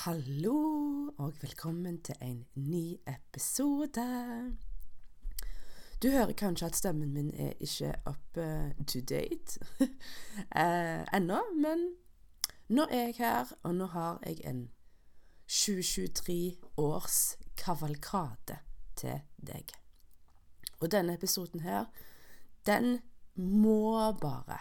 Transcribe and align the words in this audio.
Hallo, 0.00 1.10
og 1.18 1.32
velkommen 1.42 2.02
til 2.02 2.14
en 2.22 2.46
ny 2.54 2.96
episode. 3.08 4.04
Du 6.02 6.08
hører 6.08 6.32
kanskje 6.32 6.66
at 6.66 6.76
stemmen 6.76 7.12
min 7.12 7.34
er 7.34 7.52
ikke 7.60 7.94
up 8.08 8.38
to 8.88 9.00
date 9.10 9.60
eh, 10.62 11.04
ennå, 11.12 11.42
men 11.52 11.84
nå 12.68 12.86
er 12.90 13.02
jeg 13.10 13.14
her, 13.18 13.52
og 13.62 13.74
nå 13.74 13.90
har 13.92 14.22
jeg 14.26 14.40
en 14.44 14.70
2023 15.48 16.56
års 16.76 17.36
kavalkade 17.56 18.56
til 18.96 19.20
deg. 19.36 19.68
Og 20.80 20.92
denne 20.92 21.14
episoden 21.14 21.60
her, 21.60 21.84
den 22.66 23.02
må 23.36 24.12
bare, 24.12 24.58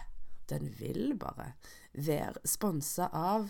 den 0.50 0.68
vil 0.80 1.16
bare, 1.20 1.54
være 1.94 2.44
sponsa 2.46 3.08
av 3.14 3.48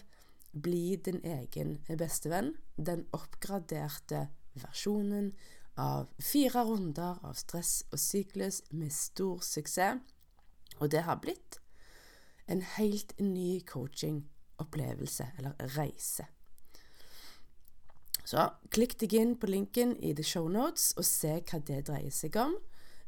bli 0.51 0.95
din 1.05 1.21
egen 1.23 1.77
bestevenn. 1.87 2.53
Den 2.75 3.05
oppgraderte 3.13 4.27
versjonen 4.59 5.33
av 5.79 6.09
fire 6.19 6.63
runder 6.67 7.21
av 7.23 7.37
stress 7.39 7.83
og 7.91 8.01
syklus 8.01 8.63
med 8.71 8.91
stor 8.93 9.43
suksess. 9.45 10.01
Og 10.79 10.91
det 10.91 11.03
har 11.03 11.19
blitt 11.19 11.59
en 12.49 12.61
helt 12.77 13.13
ny 13.19 13.59
coaching-opplevelse, 13.67 15.25
eller 15.37 15.55
reise. 15.75 16.25
Så 18.25 18.45
klikk 18.73 18.95
deg 19.01 19.15
inn 19.17 19.35
på 19.41 19.49
linken 19.49 19.95
i 20.05 20.13
the 20.13 20.23
show 20.25 20.47
notes 20.51 20.91
og 20.97 21.05
se 21.07 21.39
hva 21.41 21.59
det 21.65 21.81
dreier 21.89 22.13
seg 22.13 22.37
om. 22.39 22.55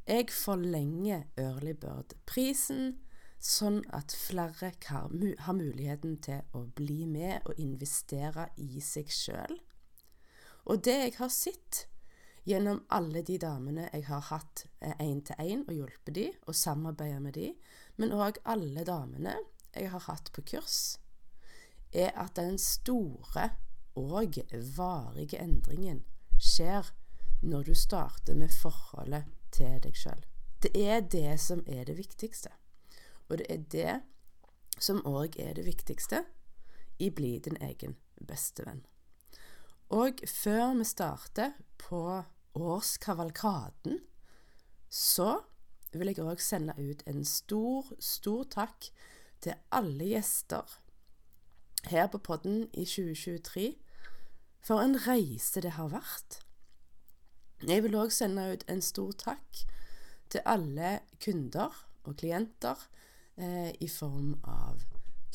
Jeg 0.09 0.31
forlenger 0.33 1.27
Early 1.39 1.75
Bird-prisen 1.77 2.95
sånn 3.42 3.81
at 3.89 4.14
flere 4.14 4.72
har 4.86 5.56
muligheten 5.58 6.17
til 6.22 6.42
å 6.58 6.66
bli 6.78 7.06
med 7.09 7.47
og 7.50 7.59
investere 7.59 8.50
i 8.61 8.81
seg 8.86 9.09
sjøl. 9.11 9.58
Og 10.70 10.84
det 10.86 10.97
jeg 11.00 11.16
har 11.17 11.31
sett 11.34 11.86
gjennom 12.45 12.84
alle 12.94 13.23
de 13.25 13.38
damene 13.42 13.88
jeg 13.89 14.06
har 14.08 14.28
hatt 14.30 14.66
én-til-én 14.81 15.66
og 15.67 15.73
hjulpet 15.73 16.16
de, 16.16 16.28
og 16.45 16.58
samarbeidet 16.58 17.22
med 17.22 17.38
de, 17.38 17.50
men 17.97 18.14
òg 18.14 18.38
alle 18.45 18.86
damene 18.86 19.36
jeg 19.75 19.89
har 19.94 20.06
hatt 20.08 20.31
på 20.36 20.45
kurs, 20.53 20.97
er 21.94 22.14
at 22.16 22.38
den 22.38 22.58
store 22.62 23.52
og 24.00 24.38
varige 24.78 25.42
endringen 25.42 26.06
skjer 26.39 26.94
når 27.42 27.64
du 27.67 27.73
starter 27.75 28.38
med 28.38 28.53
forholdet 28.53 29.28
til 29.52 29.81
deg 29.84 29.97
sjøl. 29.97 30.25
Det 30.62 30.72
er 30.78 31.02
det 31.02 31.39
som 31.42 31.64
er 31.67 31.88
det 31.89 31.97
viktigste. 31.97 32.53
Og 33.31 33.39
det 33.39 33.47
er 33.49 33.61
det 33.71 33.93
som 34.81 34.99
òg 35.07 35.37
er 35.39 35.55
det 35.55 35.63
viktigste 35.65 36.25
i 36.99 37.07
Bli 37.09 37.38
din 37.39 37.55
egen 37.63 37.95
bestevenn. 38.27 38.83
Og 39.91 40.19
før 40.27 40.73
vi 40.75 40.85
starter 40.88 41.55
på 41.79 42.23
årskavalkaden, 42.55 44.01
så 44.89 45.39
vil 45.94 46.11
jeg 46.11 46.23
òg 46.23 46.44
sende 46.44 46.75
ut 46.75 47.03
en 47.07 47.23
stor, 47.28 47.88
stor 48.00 48.44
takk 48.51 48.91
til 49.44 49.56
alle 49.72 50.11
gjester 50.11 50.79
her 51.91 52.07
på 52.11 52.19
podden 52.19 52.67
i 52.73 52.85
2023 52.85 53.67
for 54.61 54.83
en 54.83 54.95
reise 55.07 55.63
det 55.63 55.75
har 55.77 55.89
vært. 55.91 56.41
Jeg 57.67 57.83
vil 57.83 57.97
òg 57.97 58.11
sende 58.13 58.51
ut 58.53 58.66
en 58.69 58.83
stor 58.83 59.16
takk 59.17 59.63
til 60.31 60.44
alle 60.45 61.00
kunder 61.23 61.75
og 62.03 62.17
klienter 62.22 62.88
eh, 63.38 63.72
i 63.80 63.88
form 63.88 64.34
av 64.44 64.81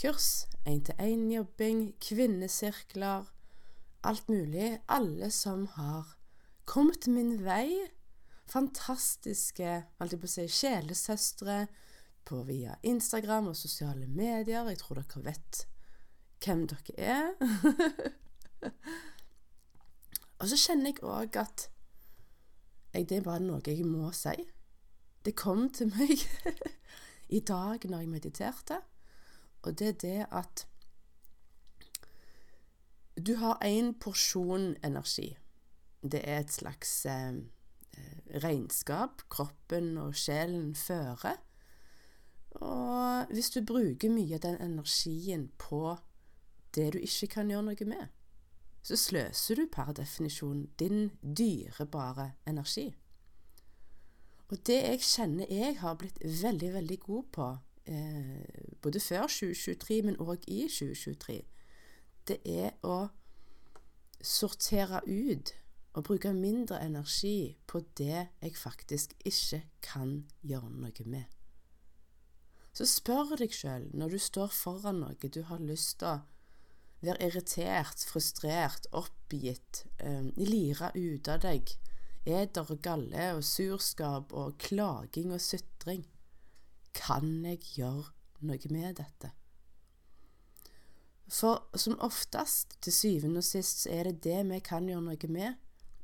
kurs, 0.01 0.47
én-til-én-jobbing, 0.69 1.95
kvinnesirkler, 2.03 3.31
alt 4.07 4.29
mulig. 4.29 4.79
Alle 4.89 5.31
som 5.31 5.67
har 5.77 6.17
kommet 6.65 7.07
min 7.07 7.39
vei. 7.45 7.71
Fantastiske 8.47 9.71
holdt 9.99 10.21
på 10.21 10.29
å 10.29 10.31
si, 10.31 10.47
sjelesøstre 10.47 11.65
på 12.27 12.43
via 12.47 12.77
Instagram 12.87 13.51
og 13.53 13.59
sosiale 13.59 14.07
medier. 14.07 14.69
Jeg 14.71 14.83
tror 14.83 15.01
dere 15.01 15.25
vet 15.31 15.65
hvem 16.45 16.67
dere 16.71 16.95
er. 16.99 17.33
og 20.39 20.47
så 20.51 20.61
kjenner 20.61 20.93
jeg 20.93 21.03
òg 21.03 21.41
at 21.43 21.69
jeg, 22.95 23.09
det 23.11 23.19
er 23.19 23.27
bare 23.27 23.43
noe 23.45 23.61
jeg 23.67 23.85
må 23.87 24.13
si. 24.17 24.37
Det 25.27 25.35
kom 25.37 25.67
til 25.75 25.91
meg 25.91 26.23
i 27.29 27.41
dag 27.41 27.85
når 27.85 27.99
jeg 27.99 28.09
mediterte, 28.09 28.81
og 29.63 29.79
det 29.79 29.89
er 29.89 30.01
det 30.03 30.27
at 30.31 30.67
du 33.27 33.35
har 33.41 33.59
én 33.65 33.95
porsjon 34.01 34.77
energi. 34.85 35.37
Det 36.03 36.21
er 36.25 36.41
et 36.41 36.53
slags 36.53 37.07
eh, 37.07 37.39
regnskap 38.45 39.25
kroppen 39.33 39.97
og 39.99 40.15
sjelen 40.15 40.75
fører. 40.75 41.41
Og 42.61 43.33
hvis 43.33 43.51
du 43.51 43.65
bruker 43.65 44.13
mye 44.13 44.37
av 44.37 44.45
den 44.45 44.61
energien 44.61 45.49
på 45.59 45.97
det 46.77 46.93
du 46.93 46.99
ikke 46.99 47.27
kan 47.39 47.51
gjøre 47.51 47.67
noe 47.71 47.89
med, 47.89 48.13
så 48.87 48.97
sløser 49.01 49.59
du 49.59 49.67
per 49.73 49.93
definisjon 49.97 50.67
din 50.79 51.11
dyrebare 51.21 52.31
energi. 52.47 52.93
Og 54.49 54.59
det 54.67 54.79
jeg 54.79 55.03
kjenner 55.03 55.51
jeg 55.51 55.79
har 55.81 55.97
blitt 55.99 56.19
veldig, 56.23 56.73
veldig 56.73 56.99
god 57.03 57.23
på, 57.33 57.47
eh, 57.91 58.75
både 58.83 59.01
før 59.01 59.27
2023, 59.27 60.03
men 60.03 60.19
òg 60.23 60.45
i 60.47 60.67
2023, 60.71 61.43
det 62.29 62.39
er 62.45 62.71
å 62.83 63.09
sortere 64.23 65.03
ut 65.07 65.55
og 65.97 66.05
bruke 66.05 66.33
mindre 66.33 66.79
energi 66.85 67.57
på 67.67 67.81
det 67.99 68.29
jeg 68.43 68.57
faktisk 68.57 69.15
ikke 69.25 69.63
kan 69.83 70.27
gjøre 70.43 70.71
noe 70.71 71.07
med. 71.07 71.25
Så 72.77 72.85
spør 72.85 73.37
deg 73.41 73.55
sjøl, 73.57 73.89
når 73.97 74.15
du 74.15 74.19
står 74.21 74.51
foran 74.53 75.01
noe 75.01 75.31
du 75.33 75.43
har 75.49 75.63
lyst 75.63 75.99
til 76.03 76.11
å 76.11 76.25
være 77.01 77.31
irritert, 77.31 78.05
frustrert, 78.05 78.87
oppgitt, 78.93 79.87
eh, 79.99 80.29
lire 80.37 80.91
ut 80.95 81.29
av 81.29 81.41
deg, 81.41 81.73
eder 82.27 82.71
og 82.71 82.83
galle 82.83 83.31
og 83.37 83.45
surskap 83.47 84.33
og 84.35 84.59
klaging 84.59 85.33
og 85.33 85.41
sutring. 85.41 86.05
Kan 86.97 87.45
jeg 87.45 87.63
gjøre 87.77 88.11
noe 88.47 88.73
med 88.73 88.97
dette? 89.01 89.33
For 91.27 91.67
som 91.75 91.99
oftest, 92.01 92.77
til 92.83 92.93
syvende 92.93 93.43
og 93.43 93.45
sist, 93.45 93.83
så 93.83 93.91
er 93.91 94.11
det 94.11 94.25
det 94.25 94.45
vi 94.51 94.61
kan 94.63 94.87
gjøre 94.87 95.09
noe 95.09 95.31
med. 95.33 95.57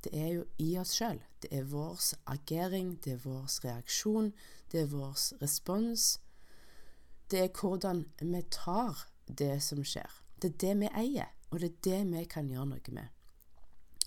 Det 0.02 0.10
er 0.18 0.32
jo 0.34 0.44
i 0.58 0.72
oss 0.78 0.96
sjøl. 0.98 1.20
Det 1.42 1.50
er 1.54 1.68
vår 1.70 2.00
agering, 2.26 2.96
det 3.04 3.12
er 3.12 3.22
vår 3.22 3.46
reaksjon, 3.64 4.32
det 4.72 4.80
er 4.82 4.90
vår 4.90 5.14
respons. 5.42 6.18
Det 7.30 7.40
er 7.40 7.54
hvordan 7.54 8.04
vi 8.20 8.42
tar 8.50 9.06
det 9.26 9.62
som 9.62 9.84
skjer. 9.86 10.10
Det 10.42 10.52
er 10.52 10.58
det 10.58 10.74
vi 10.80 10.90
eier, 10.90 11.30
og 11.50 11.60
det 11.62 11.70
er 11.70 11.82
det 11.86 12.00
vi 12.10 12.24
kan 12.26 12.50
gjøre 12.50 12.72
noe 12.74 12.94
med. 12.94 13.06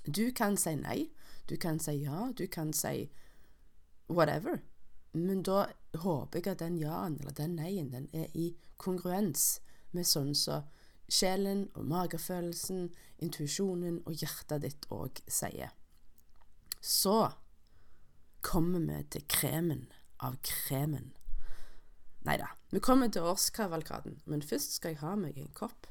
Du 0.06 0.30
kan 0.36 0.58
si 0.60 0.76
nei, 0.76 1.08
du 1.50 1.58
kan 1.58 1.80
si 1.80 2.00
ja, 2.04 2.32
du 2.38 2.48
kan 2.48 2.74
si 2.74 3.10
whatever. 4.08 4.62
Men 5.14 5.44
da 5.44 5.68
håper 5.96 6.40
jeg 6.40 6.52
at 6.52 6.60
den 6.60 6.78
ja-en 6.78 7.20
eller 7.20 7.36
den 7.36 7.56
nei-en 7.56 7.92
den 7.94 8.10
er 8.14 8.28
i 8.34 8.52
kongruens 8.78 9.62
med 9.96 10.08
sånn 10.08 10.34
som 10.36 10.66
så 10.66 10.76
sjelen 11.12 11.68
og 11.76 11.86
magefølelsen, 11.90 12.90
intuisjonen 13.22 14.02
og 14.06 14.18
hjertet 14.18 14.64
ditt 14.66 14.88
òg 14.94 15.22
sier. 15.30 15.74
Så 16.82 17.32
kommer 18.46 18.84
vi 18.86 19.02
til 19.16 19.26
kremen 19.30 19.86
av 20.24 20.38
kremen. 20.46 21.14
Nei 22.26 22.38
da, 22.42 22.50
vi 22.74 22.82
kommer 22.82 23.12
til 23.14 23.26
årskavalkaden, 23.30 24.22
men 24.26 24.42
først 24.42 24.80
skal 24.80 24.96
jeg 24.96 25.04
ha 25.04 25.14
meg 25.20 25.38
en 25.38 25.54
kopp 25.54 25.90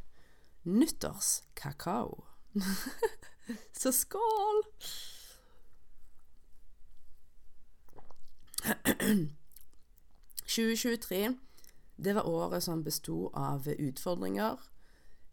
nyttårskakao. 0.64 2.24
Så 3.80 3.92
skål! 3.92 4.62
2023, 10.46 11.34
det 11.96 12.14
var 12.16 12.28
året 12.28 12.62
som 12.64 12.84
besto 12.84 13.28
av 13.36 13.68
utfordringer, 13.68 14.60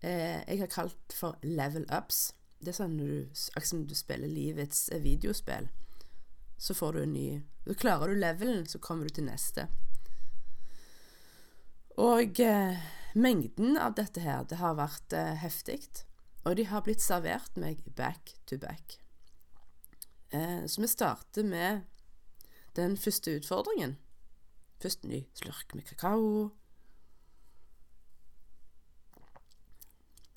eh, 0.01 0.41
jeg 0.47 0.59
har 0.59 0.71
kalt 0.71 1.15
for 1.15 1.37
level 1.43 1.85
ups. 1.89 2.33
Det 2.61 2.73
er 2.73 2.77
sånn 2.77 2.97
du, 2.99 3.29
akkurat 3.55 3.87
du 3.89 3.95
spiller 3.97 4.29
livets 4.29 4.89
eh, 4.89 5.01
videospill, 5.01 5.69
så 6.57 6.75
får 6.77 6.93
du 6.93 7.03
en 7.03 7.13
ny 7.13 7.29
Så 7.65 7.75
klarer 7.77 8.09
du 8.09 8.17
levelen, 8.17 8.65
så 8.65 8.79
kommer 8.79 9.05
du 9.05 9.13
til 9.13 9.27
neste. 9.27 9.67
Og 12.01 12.39
eh, 12.41 12.79
mengden 13.13 13.77
av 13.77 13.93
dette 13.93 14.23
her, 14.23 14.43
det 14.49 14.57
har 14.57 14.79
vært 14.79 15.13
eh, 15.13 15.35
heftig. 15.37 15.83
Og 16.41 16.57
de 16.57 16.65
har 16.65 16.81
blitt 16.81 17.03
servert 17.03 17.53
meg 17.61 17.83
back 17.95 18.33
to 18.49 18.57
back. 18.57 18.97
Eh, 20.33 20.65
så 20.65 20.81
vi 20.81 20.89
starter 20.89 21.45
med 21.45 21.85
den 22.75 22.97
første 22.97 23.35
utfordringen. 23.37 23.97
Først 24.81 25.03
ny 25.05 25.23
slurk 25.35 25.75
med 25.75 25.83
kakao. 25.83 26.49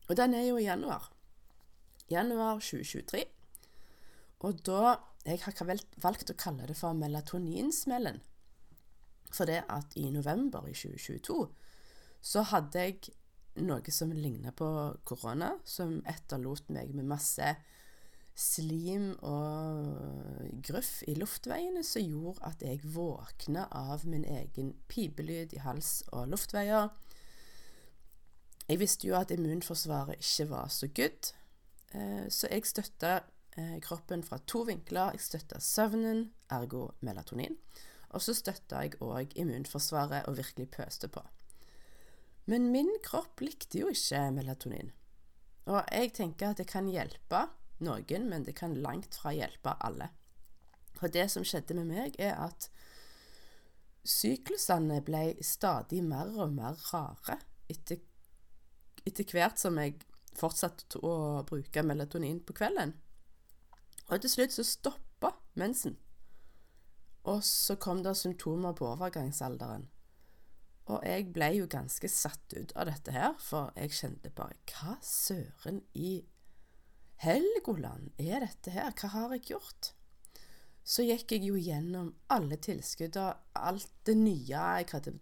Og 0.09 0.17
den 0.17 0.35
er 0.35 0.47
jo 0.49 0.57
i 0.57 0.67
januar. 0.67 1.13
Januar 2.11 2.61
2023. 2.61 3.25
Og 4.41 4.67
da 4.67 4.97
Jeg 5.25 5.41
har 5.41 5.79
valgt 6.05 6.29
å 6.31 6.35
kalle 6.37 6.67
det 6.69 6.75
for 6.77 6.93
melatoninsmellen. 6.93 8.19
For 9.33 9.49
det 9.49 9.63
at 9.73 9.95
i 9.97 10.11
november 10.13 10.67
i 10.69 10.75
2022 10.77 11.47
så 12.21 12.43
hadde 12.51 12.83
jeg 12.83 13.15
noe 13.65 13.95
som 13.95 14.13
ligna 14.13 14.53
på 14.53 14.69
korona, 15.09 15.55
som 15.65 16.03
etterlot 16.05 16.69
meg 16.69 16.93
med 16.93 17.09
masse 17.09 17.55
slim 18.35 19.13
og 19.23 20.49
gruff 20.67 21.05
i 21.07 21.15
luftveiene 21.15 21.85
som 21.87 22.03
gjorde 22.03 22.43
at 22.49 22.65
jeg 22.67 22.83
våkna 22.95 23.69
av 23.71 24.03
min 24.11 24.25
egen 24.27 24.73
pipelyd 24.91 25.55
i 25.55 25.63
hals 25.63 26.01
og 26.11 26.33
luftveier. 26.33 26.91
Jeg 28.67 28.81
visste 28.81 29.07
jo 29.07 29.15
at 29.19 29.31
immunforsvaret 29.31 30.19
ikke 30.19 30.49
var 30.51 30.73
så 30.73 30.89
good, 30.89 31.31
eh, 31.93 32.27
så 32.33 32.51
jeg 32.51 32.67
støtta 32.67 33.15
eh, 33.57 33.79
kroppen 33.85 34.25
fra 34.27 34.41
to 34.47 34.65
vinkler. 34.67 35.15
Jeg 35.15 35.21
støtta 35.21 35.61
søvnen, 35.61 36.31
ergo 36.51 36.89
melatonin. 37.05 37.59
Og 38.15 38.23
så 38.23 38.35
støtta 38.35 38.83
jeg 38.83 38.99
òg 39.03 39.35
immunforsvaret 39.37 40.27
og 40.27 40.39
virkelig 40.39 40.71
pøste 40.75 41.11
på. 41.13 41.23
Men 42.51 42.71
min 42.73 42.91
kropp 43.05 43.41
likte 43.41 43.81
jo 43.81 43.93
ikke 43.93 44.31
melatonin. 44.35 44.93
Og 45.71 45.81
jeg 45.93 46.13
tenker 46.17 46.51
at 46.51 46.61
det 46.61 46.67
kan 46.69 46.89
hjelpe 46.89 47.47
noen, 47.83 48.29
men 48.31 48.45
det 48.47 48.57
kan 48.59 48.77
langt 48.83 49.17
fra 49.19 49.33
hjelpe 49.35 49.75
alle. 49.81 50.11
Og 51.03 51.13
det 51.13 51.27
som 51.33 51.45
skjedde 51.47 51.77
med 51.79 51.91
meg, 51.91 52.19
er 52.19 52.37
at 52.39 52.69
syklusene 54.05 55.01
ble 55.05 55.35
stadig 55.45 56.03
mer 56.05 56.31
og 56.37 56.53
mer 56.55 56.77
rare 56.93 57.39
etter, 57.73 58.03
etter 59.05 59.33
hvert 59.33 59.61
som 59.61 59.79
jeg 59.81 59.99
fortsatte 60.37 61.01
å 61.05 61.43
bruke 61.49 61.83
melatonin 61.87 62.41
på 62.45 62.57
kvelden. 62.57 62.95
Og 64.11 64.21
til 64.21 64.31
slutt 64.31 64.55
så 64.55 64.65
stoppa 64.67 65.33
mensen. 65.59 65.97
Og 67.25 67.41
så 67.45 67.79
kom 67.81 68.03
det 68.05 68.17
symptomer 68.21 68.77
på 68.77 68.87
overgangsalderen. 68.91 69.89
Og 70.93 71.01
jeg 71.09 71.31
ble 71.33 71.49
jo 71.57 71.69
ganske 71.71 72.09
satt 72.13 72.53
ut 72.53 72.75
av 72.77 72.91
dette 72.91 73.15
her, 73.15 73.33
for 73.41 73.73
jeg 73.79 73.95
kjente 73.97 74.33
bare 74.37 74.59
Hva 74.69 74.99
søren 75.01 75.81
i 75.97 76.19
Helgoland 77.23 78.11
er 78.19 78.43
dette 78.45 78.73
her? 78.75 78.91
Hva 78.99 79.11
har 79.15 79.35
jeg 79.37 79.55
gjort? 79.55 79.93
Så 80.85 81.07
gikk 81.07 81.33
jeg 81.33 81.47
jo 81.47 81.57
gjennom 81.57 82.11
alle 82.33 82.59
tilskuddene, 82.61 83.39
alt 83.57 83.93
det 84.05 84.17
nye 84.19 84.45
jeg 84.51 84.91
hadde 84.91 85.15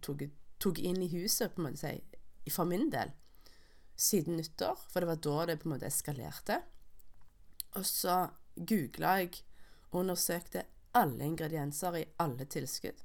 tok 0.63 0.79
inn 0.83 1.03
i 1.03 1.11
huset, 1.13 1.55
på 1.55 1.63
en 1.63 1.69
måte 1.69 1.93
for 2.51 2.67
min 2.67 2.89
del, 2.91 3.13
siden 3.95 4.41
nyttår, 4.41 4.81
for 4.91 5.03
det 5.03 5.11
var 5.13 5.23
da 5.23 5.47
det 5.47 5.61
på 5.63 5.69
en 5.69 5.77
måte 5.77 5.91
eskalerte. 5.91 6.59
Og 7.79 7.87
så 7.87 8.17
googla 8.57 9.17
jeg 9.23 9.43
og 9.93 10.03
undersøkte 10.03 10.67
alle 10.99 11.25
ingredienser 11.25 11.97
i 12.01 12.05
alle 12.21 12.45
tilskudd. 12.51 12.99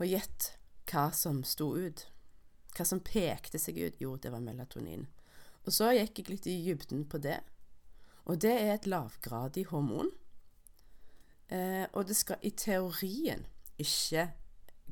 Og 0.00 0.08
gjett 0.08 0.54
hva 0.90 1.10
som 1.14 1.42
sto 1.46 1.72
ut. 1.76 2.06
Hva 2.72 2.86
som 2.88 3.02
pekte 3.04 3.60
seg 3.60 3.78
ut. 3.78 4.00
Jo, 4.00 4.16
det 4.16 4.32
var 4.32 4.42
melatonin. 4.42 5.06
Og 5.66 5.74
så 5.74 5.92
gikk 5.94 6.22
jeg 6.22 6.30
litt 6.32 6.48
i 6.50 6.58
dybden 6.66 7.06
på 7.10 7.20
det. 7.22 7.38
Og 8.26 8.38
det 8.42 8.52
er 8.54 8.74
et 8.74 8.88
lavgradig 8.90 9.66
hormon. 9.70 10.10
Eh, 11.52 11.84
og 11.92 12.06
det 12.08 12.16
skal 12.18 12.42
i 12.42 12.52
teorien 12.56 13.44
ikke 13.82 14.30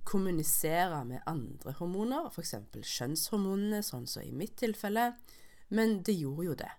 kommunisere 0.05 1.05
med 1.05 1.25
andre 1.28 1.75
hormoner, 1.78 2.31
f.eks. 2.31 2.55
kjønnshormonene, 2.75 3.82
sånn 3.84 4.06
som 4.08 4.25
i 4.25 4.32
mitt 4.34 4.56
tilfelle, 4.61 5.12
men 5.76 6.00
det 6.06 6.17
gjorde 6.19 6.46
jo 6.46 6.56
det. 6.58 6.72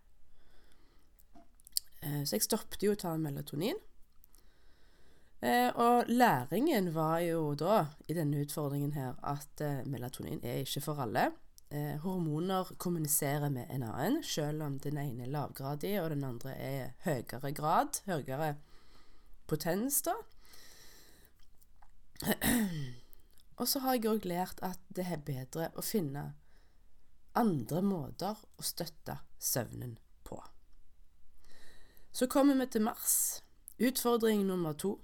Eh, 2.01 2.21
så 2.25 2.37
jeg 2.37 2.47
stoppet 2.47 2.83
jo 2.83 2.95
å 2.95 2.99
ta 2.99 3.13
melatonin. 3.19 3.79
Eh, 5.41 5.69
og 5.73 6.09
læringen 6.09 6.91
var 6.93 7.21
jo 7.25 7.53
da, 7.57 7.85
i 8.07 8.17
denne 8.17 8.43
utfordringen 8.43 8.93
her, 8.97 9.15
at 9.25 9.63
eh, 9.65 9.81
melatonin 9.89 10.41
er 10.45 10.61
ikke 10.65 10.83
for 10.85 11.01
alle 11.01 11.31
eh, 11.71 11.97
hormoner 12.03 12.75
kommuniserer 12.77 13.49
med 13.49 13.69
en 13.69 13.83
annen, 13.87 14.23
selv 14.23 14.63
om 14.63 14.77
den 14.79 14.97
ene 15.01 15.25
er 15.25 15.33
lavgradig 15.33 15.95
og 16.01 16.09
den 16.13 16.23
andre 16.27 16.55
er 16.55 16.91
høyere 17.05 17.51
grad, 17.57 18.01
høyere 18.05 18.55
potens, 19.47 20.01
da. 20.07 20.15
Og 23.61 23.67
så 23.69 23.81
har 23.83 23.97
jeg 23.97 24.09
òg 24.09 24.25
lært 24.25 24.61
at 24.65 24.79
det 24.89 25.05
er 25.13 25.21
bedre 25.25 25.67
å 25.77 25.83
finne 25.85 26.31
andre 27.37 27.81
måter 27.85 28.39
å 28.57 28.65
støtte 28.65 29.19
søvnen 29.39 29.97
på. 30.27 30.39
Så 32.11 32.27
kommer 32.27 32.57
vi 32.57 32.67
til 32.73 32.85
mars. 32.85 33.43
Utfordring 33.81 34.43
nummer 34.47 34.73
to. 34.73 34.97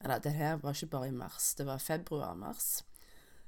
Eller, 0.00 0.20
det 0.20 0.32
her 0.32 0.60
var 0.60 0.76
ikke 0.76 0.92
bare 0.94 1.08
i 1.08 1.16
mars, 1.16 1.54
det 1.58 1.66
var 1.68 1.82
februar-mars. 1.82 2.82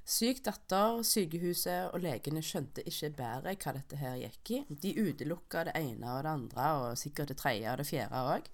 Syk 0.03 0.41
datter, 0.43 0.97
sykehuset 1.07 1.93
og 1.95 2.01
legene 2.03 2.41
skjønte 2.43 2.83
ikke 2.89 3.13
bedre 3.15 3.53
hva 3.55 3.73
dette 3.77 3.99
her 4.01 4.17
gikk 4.19 4.51
i. 4.51 4.57
De 4.67 4.91
utelukka 4.99 5.63
det 5.69 5.77
ene 5.79 6.09
og 6.11 6.25
det 6.25 6.33
andre, 6.33 6.65
og 6.81 6.97
sikkert 6.99 7.31
det 7.31 7.37
tredje 7.39 7.71
og 7.71 7.79
det 7.79 7.87
fjerde 7.87 8.23
òg. 8.33 8.49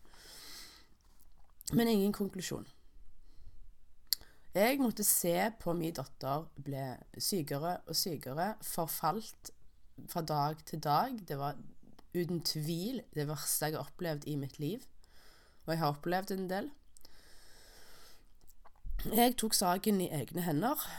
Men 1.74 1.90
ingen 1.90 2.13
konklusjon. 2.13 2.69
Jeg 4.54 4.78
måtte 4.81 5.06
se 5.06 5.36
på 5.62 5.74
min 5.78 5.94
datter 5.94 6.46
ble 6.57 6.86
sykere 7.18 7.80
og 7.90 7.98
sykere, 7.98 8.54
forfalt 8.66 9.52
fra 10.10 10.22
dag 10.22 10.62
til 10.66 10.81
dag. 10.86 11.18
Det 11.28 11.38
var 11.38 11.57
uten 12.13 12.42
tvil 12.45 13.02
det 13.14 13.26
verste 13.30 13.69
jeg 13.69 13.78
har 13.78 13.90
opplevd 13.90 14.30
i 14.30 14.38
mitt 14.38 14.62
liv. 14.62 14.85
Og 15.66 15.73
jeg 15.73 15.81
har 15.81 15.97
opplevd 15.97 16.33
en 16.38 16.50
del. 16.50 16.73
Jeg 19.09 19.38
tok 19.38 19.54
saken 19.57 20.02
i 20.02 20.14
egne 20.14 20.45
hender 20.45 20.90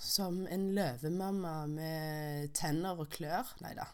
som 0.00 0.44
en 0.50 0.68
løvemamma 0.76 1.54
med 1.70 2.52
tenner 2.56 3.00
og 3.00 3.10
klør. 3.14 3.54
Nei 3.64 3.74
da. 3.78 3.86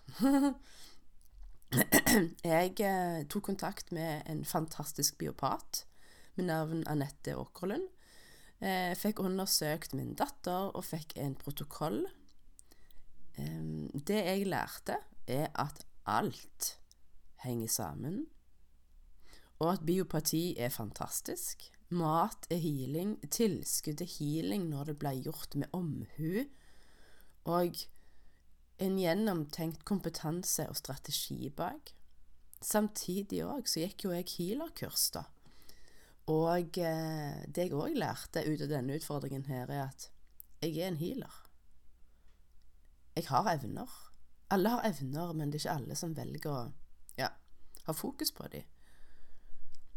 jeg 2.55 2.75
eh, 2.83 3.23
tok 3.31 3.47
kontakt 3.53 3.93
med 3.95 4.27
en 4.31 4.45
fantastisk 4.49 5.19
biopat 5.21 5.85
med 6.37 6.49
navn 6.51 6.83
Anette 6.91 7.37
Åkerlund. 7.39 7.87
Eh, 8.61 8.93
fikk 8.99 9.23
undersøkt 9.25 9.95
min 9.97 10.13
datter 10.19 10.75
og 10.75 10.85
fikk 10.85 11.17
en 11.21 11.37
protokoll. 11.39 12.03
Eh, 13.39 13.63
det 13.95 14.21
jeg 14.27 14.49
lærte, 14.51 15.01
er 15.31 15.49
at 15.55 15.85
alt 16.11 16.75
henger 17.45 17.69
sammen, 17.71 18.25
og 19.61 19.73
at 19.73 19.85
biopati 19.87 20.57
er 20.59 20.73
fantastisk. 20.75 21.71
Mat 21.91 22.47
er 22.51 22.61
healing. 22.63 23.17
Tilskudd 23.35 24.03
er 24.05 24.11
healing 24.19 24.69
når 24.71 24.93
det 24.93 24.99
ble 25.03 25.15
gjort 25.25 25.57
med 25.59 25.73
omhu. 25.75 26.45
Og 27.51 27.83
en 28.81 29.01
gjennomtenkt 29.01 29.83
kompetanse 29.89 30.69
og 30.71 30.79
strategi 30.79 31.51
bak. 31.51 31.93
Samtidig 32.63 33.43
òg 33.45 33.69
så 33.69 33.83
gikk 33.83 34.07
jo 34.07 34.15
jeg 34.15 34.29
healerkurs, 34.37 35.11
da. 35.17 35.25
Og 36.31 36.79
eh, 36.79 37.41
det 37.49 37.67
jeg 37.67 37.75
òg 37.75 37.97
lærte 37.99 38.45
ut 38.47 38.61
av 38.61 38.71
denne 38.71 38.97
utfordringen 39.01 39.49
her, 39.49 39.71
er 39.73 39.89
at 39.89 40.11
jeg 40.61 40.77
er 40.79 40.93
en 40.93 41.01
healer. 41.01 41.39
Jeg 43.17 43.27
har 43.33 43.49
evner. 43.57 43.97
Alle 44.55 44.75
har 44.77 44.87
evner, 44.87 45.33
men 45.35 45.51
det 45.51 45.61
er 45.61 45.65
ikke 45.65 45.79
alle 45.81 45.97
som 45.99 46.15
velger 46.17 46.53
å 46.53 46.61
ja, 47.19 47.33
ha 47.87 47.97
fokus 47.97 48.31
på 48.37 48.47
dem. 48.53 48.69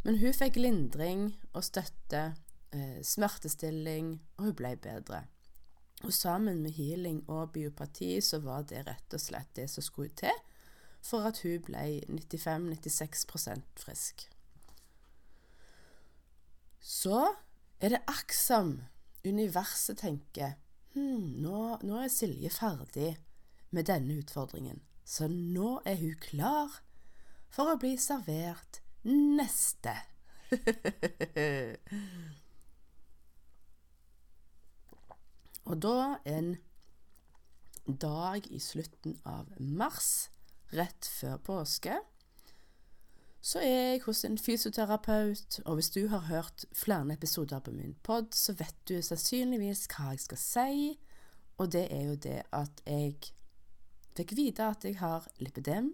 Men 0.03 0.19
hun 0.19 0.35
fikk 0.35 0.57
lindring 0.59 1.29
og 1.53 1.63
støtte, 1.63 2.35
eh, 2.71 2.99
smertestilling, 3.03 4.19
og 4.37 4.49
hun 4.49 4.55
ble 4.55 4.75
bedre. 4.75 5.23
Og 6.03 6.13
sammen 6.13 6.61
med 6.61 6.71
healing 6.71 7.23
og 7.29 7.53
biopati 7.53 8.21
så 8.21 8.39
var 8.43 8.65
det 8.67 8.83
rett 8.87 9.13
og 9.15 9.21
slett 9.21 9.55
det 9.55 9.69
som 9.69 9.83
skulle 9.83 10.11
til 10.19 10.35
for 11.03 11.27
at 11.27 11.39
hun 11.43 11.63
ble 11.63 12.01
95-96% 12.07 13.79
frisk. 13.79 14.29
Så 16.79 17.19
er 17.79 17.95
det 17.95 18.03
akk 18.07 18.35
universet 19.23 19.97
tenker 20.03 20.55
hm, 20.93 21.39
nå, 21.43 21.79
nå 21.83 21.99
er 22.03 22.11
Silje 22.11 22.49
ferdig 22.51 23.15
med 23.71 23.87
denne 23.87 24.19
utfordringen, 24.19 24.81
så 25.05 25.27
nå 25.27 25.81
er 25.85 25.95
hun 25.95 26.15
klar 26.19 26.81
for 27.49 27.71
å 27.71 27.79
bli 27.79 27.95
servert 27.97 28.82
neste. 29.07 29.95
Og 35.63 35.81
da 35.81 36.17
en 36.27 36.55
dag 37.87 38.47
i 38.51 38.59
slutten 38.59 39.17
av 39.25 39.51
mars, 39.59 40.29
rett 40.73 41.07
før 41.19 41.37
påske, 41.43 41.95
så 43.43 43.59
er 43.59 43.73
jeg 43.93 44.03
hos 44.05 44.23
en 44.23 44.37
fysioterapeut, 44.39 45.59
og 45.65 45.75
hvis 45.75 45.89
du 45.91 46.07
har 46.07 46.29
hørt 46.29 46.65
flere 46.71 47.13
episoder 47.13 47.59
på 47.59 47.71
min 47.75 47.95
pod, 48.03 48.31
så 48.31 48.53
vet 48.55 48.75
du 48.87 49.01
sannsynligvis 49.03 49.87
hva 49.91 50.13
jeg 50.13 50.23
skal 50.23 50.39
si, 50.39 50.93
og 51.59 51.71
det 51.75 51.87
er 51.91 52.05
jo 52.07 52.15
det 52.15 52.39
at 52.55 52.79
jeg 52.87 53.17
fikk 54.15 54.35
vite 54.37 54.63
at 54.63 54.85
jeg 54.87 54.97
har 55.01 55.27
lipidem. 55.43 55.91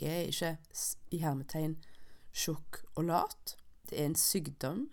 Jeg 0.00 0.12
er 0.12 0.26
ikke 0.30 0.56
i 1.10 1.18
hermetegn 1.18 1.76
tjukk 2.32 2.80
og 2.94 3.04
lat. 3.04 3.56
Det 3.90 4.00
er 4.00 4.04
en 4.08 4.14
sykdom. 4.16 4.90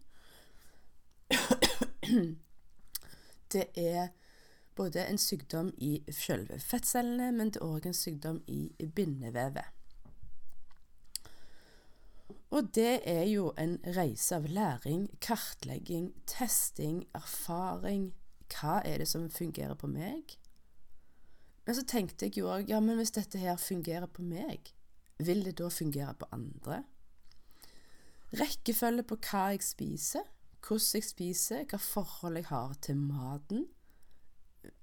Det 3.54 3.66
er 3.78 4.08
både 4.76 5.08
en 5.10 5.18
sykdom 5.18 5.72
i 5.78 6.04
selve 6.14 6.60
fettcellene, 6.62 7.32
men 7.34 7.50
det 7.50 7.58
er 7.58 7.66
òg 7.66 7.88
en 7.90 7.98
sykdom 7.98 8.44
i 8.48 8.70
bindevevet. 8.96 9.66
Og 12.54 12.70
det 12.76 13.02
er 13.10 13.24
jo 13.30 13.50
en 13.58 13.80
reise 13.98 14.36
av 14.38 14.46
læring, 14.50 15.10
kartlegging, 15.22 16.14
testing, 16.30 17.04
erfaring. 17.16 18.12
Hva 18.54 18.80
er 18.86 19.02
det 19.02 19.08
som 19.10 19.30
fungerer 19.30 19.74
på 19.78 19.90
meg? 19.90 20.38
Men 21.66 21.78
så 21.78 21.84
tenkte 21.86 22.26
jeg 22.26 22.40
jo 22.40 22.50
òg 22.50 22.70
ja, 22.72 22.80
men 22.82 22.98
hvis 22.98 23.14
dette 23.14 23.38
her 23.38 23.60
fungerer 23.62 24.10
på 24.10 24.26
meg, 24.26 24.72
vil 25.20 25.46
det 25.46 25.58
da 25.60 25.68
fungere 25.68 26.14
på 26.20 26.28
andre? 26.32 26.84
Rekkefølge 28.40 29.04
på 29.10 29.18
hva 29.26 29.50
jeg 29.54 29.64
spiser, 29.66 30.28
hvordan 30.62 31.00
jeg 31.00 31.04
spiser, 31.08 31.66
hva 31.66 31.80
forhold 31.82 32.38
jeg 32.38 32.50
har 32.52 32.74
til 32.82 32.98
maten. 32.98 33.68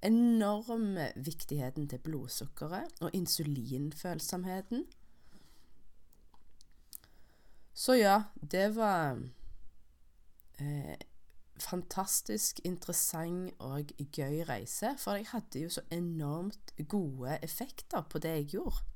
Enorme 0.02 1.10
viktigheten 1.16 1.88
til 1.88 1.98
blodsukkeret 1.98 3.00
og 3.00 3.10
insulinfølsomheten. 3.14 4.86
Så 7.76 7.92
ja, 7.92 8.22
det 8.40 8.70
var 8.76 9.20
eh, 10.58 10.96
fantastisk 11.60 12.60
interessant 12.64 13.52
og 13.58 13.92
gøy 14.16 14.42
reise, 14.48 14.94
for 14.98 15.20
jeg 15.20 15.28
hadde 15.30 15.60
jo 15.60 15.70
så 15.70 15.84
enormt 15.92 16.72
gode 16.88 17.38
effekter 17.42 18.02
på 18.10 18.18
det 18.18 18.32
jeg 18.40 18.46
gjorde. 18.56 18.95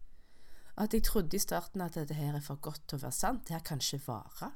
At 0.81 0.95
jeg 0.95 1.05
trodde 1.05 1.37
i 1.37 1.43
starten 1.43 1.83
at 1.85 1.95
dette 1.95 2.17
her 2.17 2.35
er 2.35 2.45
for 2.45 2.57
godt 2.57 2.87
til 2.89 2.97
å 2.97 3.05
være 3.05 3.13
sant, 3.13 3.45
det 3.49 3.57
her 3.57 3.65
kan 3.65 3.83
ikke 3.83 4.01
vare. 4.07 4.53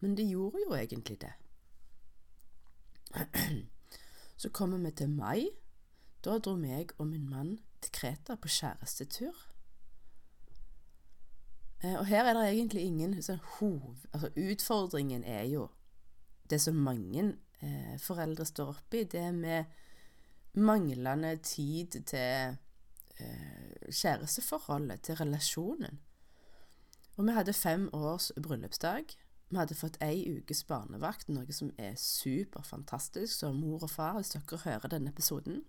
Men 0.00 0.16
det 0.16 0.26
gjorde 0.28 0.60
jo 0.66 0.74
egentlig 0.76 1.16
det. 1.22 1.32
Så 4.42 4.50
kommer 4.52 4.78
vi 4.78 4.90
til 4.90 5.08
mai. 5.08 5.48
Da 6.24 6.36
dro 6.38 6.56
meg 6.60 6.92
og 6.98 7.06
min 7.08 7.28
mann 7.30 7.56
til 7.80 7.92
Kreta 7.96 8.36
på 8.36 8.50
kjærestetur. 8.50 9.36
Eh, 11.80 11.96
og 11.96 12.06
her 12.06 12.24
er 12.24 12.36
det 12.36 12.44
egentlig 12.50 12.84
ingen 12.84 13.16
sånn 13.22 13.40
hov... 13.56 14.04
Altså 14.12 14.30
utfordringen 14.36 15.24
er 15.24 15.44
jo 15.48 15.68
det 16.50 16.60
som 16.60 16.76
mange 16.76 17.24
eh, 17.64 17.96
foreldre 18.02 18.44
står 18.44 18.76
oppi, 18.76 19.04
det 19.04 19.26
med 19.34 19.64
manglende 20.56 21.36
tid 21.44 21.98
til 22.08 22.56
kjæresteforholdet, 23.18 25.00
til 25.02 25.16
relasjonen. 25.16 26.00
Og 27.16 27.26
vi 27.26 27.32
hadde 27.32 27.52
fem 27.56 27.88
års 27.92 28.32
bryllupsdag. 28.42 29.14
Vi 29.48 29.56
hadde 29.56 29.78
fått 29.78 29.96
ei 30.04 30.24
ukes 30.36 30.64
barnevakt, 30.68 31.30
noe 31.32 31.52
som 31.54 31.70
er 31.78 31.94
superfantastisk. 32.00 33.32
Så 33.38 33.52
mor 33.56 33.86
og 33.86 33.90
far, 33.90 34.18
hvis 34.18 34.34
dere 34.34 34.60
hører 34.64 34.92
denne 34.92 35.14
episoden, 35.14 35.62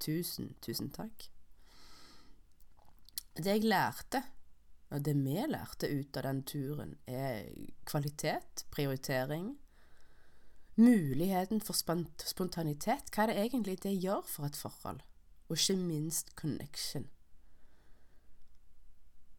tusen, 0.00 0.54
tusen 0.64 0.90
takk. 0.90 1.28
Det 3.36 3.46
jeg 3.46 3.68
lærte 3.68 4.24
og 4.90 5.04
det 5.06 5.14
vi 5.14 5.38
lærte 5.46 5.86
ut 5.86 6.16
av 6.18 6.26
den 6.26 6.40
turen, 6.42 6.96
er 7.06 7.46
kvalitet, 7.86 8.64
prioritering, 8.74 9.52
muligheten 10.80 11.62
for 11.62 11.78
spontanitet. 11.78 13.12
Hva 13.14 13.24
er 13.24 13.30
det 13.30 13.44
egentlig 13.44 13.76
det 13.84 13.94
gjør 14.02 14.26
for 14.26 14.48
et 14.48 14.58
forhold? 14.58 15.04
Og 15.50 15.58
ikke 15.58 15.76
minst 15.76 16.30
connection. 16.38 17.08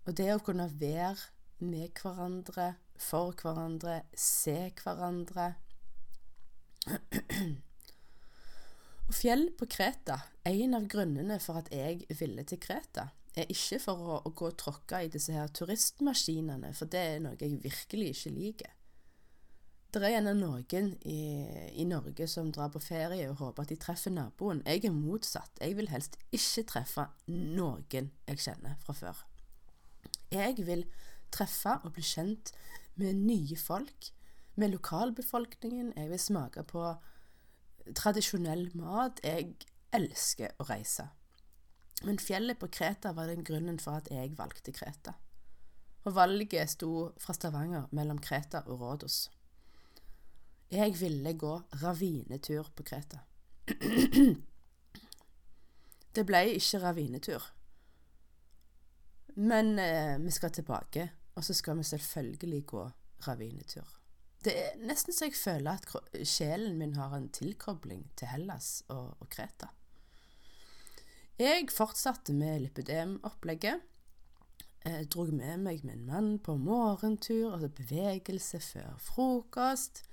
Og 0.05 0.17
det 0.17 0.27
å 0.33 0.41
kunne 0.43 0.67
være 0.67 1.15
med 1.63 1.93
hverandre, 2.01 2.73
for 3.01 3.33
hverandre, 3.37 4.01
se 4.13 4.71
hverandre 4.77 5.53
Og 9.11 9.13
fjell 9.13 9.49
på 9.57 9.67
Kreta, 9.69 10.17
en 10.47 10.77
av 10.77 10.85
grunnene 10.89 11.37
for 11.43 11.59
at 11.59 11.69
jeg 11.73 12.05
ville 12.19 12.45
til 12.47 12.61
Kreta, 12.63 13.09
er 13.35 13.49
ikke 13.51 13.79
for 13.83 14.01
å, 14.01 14.19
å 14.25 14.31
gå 14.35 14.49
og 14.49 14.57
tråkke 14.59 15.01
i 15.05 15.09
disse 15.11 15.35
her 15.35 15.51
turistmaskinene, 15.53 16.71
for 16.77 16.91
det 16.91 17.01
er 17.13 17.19
noe 17.23 17.37
jeg 17.39 17.59
virkelig 17.63 18.07
ikke 18.15 18.33
liker. 18.35 18.71
Det 19.91 19.99
er 20.07 20.13
gjerne 20.13 20.31
noen 20.39 20.93
i, 21.03 21.21
i, 21.75 21.83
Norge 21.83 22.23
som 22.31 22.47
drar 22.55 22.69
på 22.71 22.79
ferie 22.79 23.25
og 23.27 23.41
håper 23.41 23.65
at 23.65 23.71
de 23.73 23.75
treffer 23.75 24.13
naboen. 24.15 24.61
Jeg 24.63 24.85
er 24.87 24.93
motsatt. 24.95 25.51
Jeg 25.59 25.75
vil 25.75 25.89
helst 25.91 26.15
ikke 26.31 26.63
treffe 26.69 27.09
noen 27.27 27.83
jeg 27.91 28.39
kjenner 28.39 28.77
fra 28.85 28.95
før. 28.95 29.19
Jeg 30.31 30.63
vil 30.63 30.85
treffe 31.35 31.73
og 31.83 31.91
bli 31.97 32.05
kjent 32.07 32.53
med 32.95 33.19
nye 33.19 33.57
folk, 33.59 34.13
med 34.55 34.71
lokalbefolkningen. 34.77 35.91
Jeg 35.97 36.13
vil 36.13 36.23
smake 36.23 36.63
på 36.71 36.85
tradisjonell 37.91 38.69
mat. 38.79 39.19
Jeg 39.27 39.57
elsker 39.91 40.55
å 40.55 40.69
reise. 40.71 41.09
Men 42.07 42.21
fjellet 42.21 42.63
på 42.63 42.71
Kreta 42.71 43.11
var 43.17 43.27
den 43.27 43.43
grunnen 43.43 43.83
for 43.83 43.99
at 43.99 44.07
jeg 44.07 44.37
valgte 44.39 44.71
Kreta. 44.71 45.17
Og 46.07 46.15
valget 46.15 46.71
sto 46.71 47.11
fra 47.19 47.35
Stavanger 47.35 47.91
mellom 47.91 48.23
Kreta 48.23 48.63
og 48.71 48.79
Rådos. 48.79 49.25
Jeg 50.71 50.95
ville 50.99 51.33
gå 51.33 51.61
ravinetur 51.81 52.69
på 52.75 52.83
Kreta. 52.87 53.19
Det 56.15 56.23
ble 56.27 56.43
ikke 56.55 56.79
ravinetur. 56.83 57.43
Men 59.35 59.79
eh, 59.79 60.17
vi 60.19 60.31
skal 60.31 60.51
tilbake, 60.51 61.09
og 61.35 61.43
så 61.43 61.53
skal 61.55 61.77
vi 61.79 61.83
selvfølgelig 61.87 62.65
gå 62.67 62.85
ravinetur. 63.27 63.87
Det 64.43 64.53
er 64.57 64.79
nesten 64.81 65.13
så 65.13 65.27
jeg 65.27 65.37
føler 65.37 65.77
at 65.77 66.27
sjelen 66.27 66.77
min 66.79 66.95
har 66.97 67.13
en 67.15 67.29
tilkobling 67.29 68.07
til 68.17 68.31
Hellas 68.31 68.81
og, 68.89 69.13
og 69.19 69.29
Kreta. 69.29 69.69
Jeg 71.39 71.67
fortsatte 71.73 72.33
med 72.33 72.59
lipidemopplegget. 72.65 73.83
Jeg 74.85 75.07
dro 75.13 75.27
med 75.29 75.61
meg 75.61 75.83
min 75.85 76.05
mann 76.07 76.39
på 76.39 76.55
morgentur, 76.57 77.53
altså 77.53 77.69
bevegelse 77.77 78.59
før 78.59 78.97
frokost. 78.97 80.03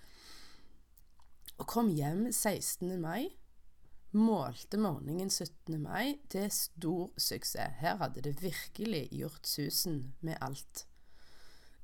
Og 1.58 1.66
kom 1.66 1.88
hjem 1.90 2.32
16. 2.32 3.00
mai. 3.00 3.28
Målte 4.10 4.78
morgenen 4.78 5.30
17. 5.30 5.80
mai 5.82 6.18
til 6.30 6.50
stor 6.50 7.10
suksess. 7.18 7.80
Her 7.80 7.96
hadde 7.96 8.22
det 8.22 8.42
virkelig 8.42 9.08
gjort 9.12 9.46
susen 9.46 10.14
med 10.20 10.36
alt. 10.40 10.86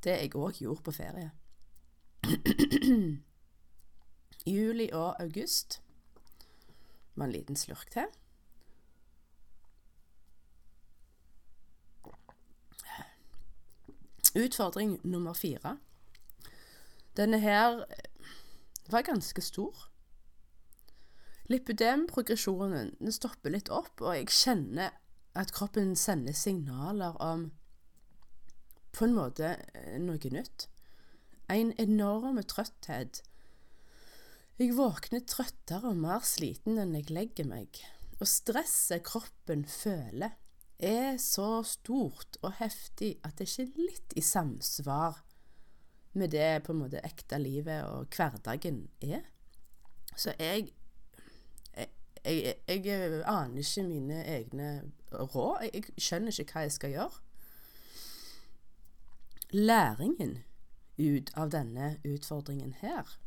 Det 0.04 0.14
jeg 0.20 0.36
òg 0.36 0.60
gjorde 0.62 0.82
på 0.82 0.92
ferie. 0.92 1.30
Juli 4.54 4.90
og 4.92 5.22
august 5.22 5.82
var 7.14 7.24
en 7.24 7.32
liten 7.32 7.56
slurk 7.56 7.90
til. 7.90 8.06
Utfordring 14.34 15.00
nummer 15.04 15.32
fire. 15.32 15.78
Denne 17.16 17.38
her 17.38 17.84
var 18.92 19.06
ganske 19.06 19.42
stor. 19.44 19.88
Lipødem-progresjonen 21.52 22.94
stopper 23.12 23.52
litt 23.52 23.68
opp, 23.72 24.00
og 24.00 24.16
jeg 24.16 24.32
kjenner 24.32 24.94
at 25.36 25.52
kroppen 25.52 25.92
sender 25.98 26.36
signaler 26.36 27.16
om 27.22 27.50
på 28.94 29.08
en 29.08 29.16
måte 29.16 29.56
eh, 29.74 29.98
noe 30.00 30.30
nytt. 30.32 30.68
En 31.50 31.72
enorm 31.82 32.38
trøtthet. 32.48 33.20
Jeg 34.56 34.76
våkner 34.78 35.24
trøttere 35.26 35.90
og 35.90 35.98
mer 35.98 36.22
sliten 36.24 36.78
enn 36.78 36.94
jeg 36.94 37.10
legger 37.12 37.48
meg, 37.50 37.80
og 38.20 38.30
stresset 38.30 39.02
kroppen 39.04 39.66
føler 39.68 40.36
er 40.78 41.18
så 41.22 41.62
stort 41.66 42.38
og 42.42 42.56
heftig 42.60 43.16
at 43.26 43.38
det 43.38 43.48
ikke 43.50 43.66
er 43.66 43.88
litt 43.90 44.14
i 44.18 44.22
samsvar 44.24 45.20
med 46.14 46.32
det 46.34 46.62
på 46.64 46.72
en 46.72 46.82
måte 46.84 47.02
ekte 47.04 47.38
livet 47.42 47.84
og 47.90 48.14
hverdagen 48.14 48.88
er. 49.02 49.24
Så 50.16 50.34
jeg, 50.38 50.70
jeg, 51.76 51.88
jeg, 52.24 52.86
jeg, 52.86 53.22
aner 53.26 53.58
ikke 53.58 53.86
mine 53.88 54.22
egne 54.24 54.70
råd. 55.12 55.66
Jeg, 55.66 55.74
jeg 55.74 56.06
skjønner 56.06 56.40
ikke 56.40 56.56
hva 56.56 56.66
jeg 56.66 56.76
skal 56.78 56.94
gjøre. 56.94 57.20
Læringen 59.54 60.38
ut 60.98 61.30
av 61.38 61.50
denne 61.50 61.96
utfordringen 62.06 62.74
her 62.80 63.18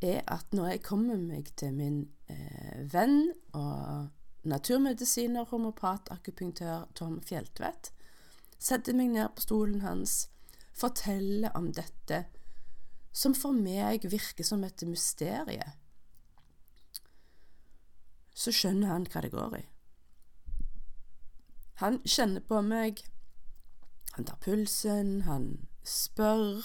er 0.00 0.22
at 0.32 0.52
når 0.56 0.74
jeg 0.74 0.82
kommer 0.84 1.20
meg 1.20 1.50
til 1.60 1.74
min 1.76 2.00
eh, 2.32 2.80
venn 2.92 3.32
og 3.52 4.08
naturmedisiner, 4.48 5.44
homopat, 5.44 6.08
akupunktør 6.10 6.86
Tom 6.96 7.18
Fjelltvedt, 7.22 7.92
setter 8.60 8.96
meg 8.96 9.14
ned 9.14 9.32
på 9.34 9.44
stolen 9.46 9.80
hans, 9.84 10.28
fortelle 10.76 11.50
om 11.56 11.70
dette 11.76 12.24
som 13.12 13.34
for 13.34 13.56
meg 13.56 14.04
virker 14.06 14.46
som 14.46 14.62
et 14.64 14.84
mysterium, 14.86 15.76
så 18.40 18.52
skjønner 18.54 18.92
han 18.92 19.06
hva 19.10 19.22
det 19.24 19.32
går 19.34 19.56
i. 19.58 19.64
Han 21.80 21.98
kjenner 22.04 22.44
på 22.44 22.60
meg, 22.64 23.02
han 24.14 24.28
tar 24.28 24.38
pulsen, 24.44 25.22
han 25.26 25.50
spør, 25.86 26.62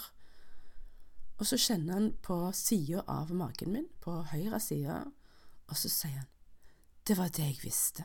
og 1.36 1.48
så 1.48 1.60
kjenner 1.60 1.98
han 1.98 2.10
på 2.24 2.38
sida 2.56 3.04
av 3.12 3.34
magen 3.36 3.74
min, 3.76 3.90
på 4.04 4.22
høyre 4.32 4.60
side, 4.64 5.02
og 5.66 5.80
så 5.80 5.92
sier 5.92 6.22
han 6.22 6.32
det 7.06 7.20
var 7.20 7.30
det 7.30 7.44
jeg 7.44 7.60
visste. 7.62 8.04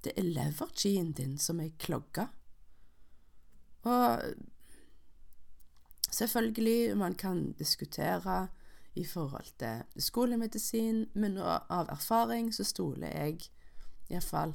Det 0.00 0.14
er 0.16 0.24
levergien 0.24 1.10
din 1.12 1.34
som 1.42 1.58
er 1.60 1.74
klogga. 1.76 2.30
Og 3.88 4.22
selvfølgelig, 6.10 6.96
man 6.98 7.14
kan 7.14 7.52
diskutere 7.58 8.48
i 8.94 9.04
forhold 9.04 9.50
til 9.58 10.02
skolemedisin, 10.02 11.06
men 11.14 11.38
av 11.38 11.88
erfaring 11.88 12.50
så 12.54 12.64
stoler 12.64 13.12
jeg 13.14 13.38
iallfall 14.10 14.54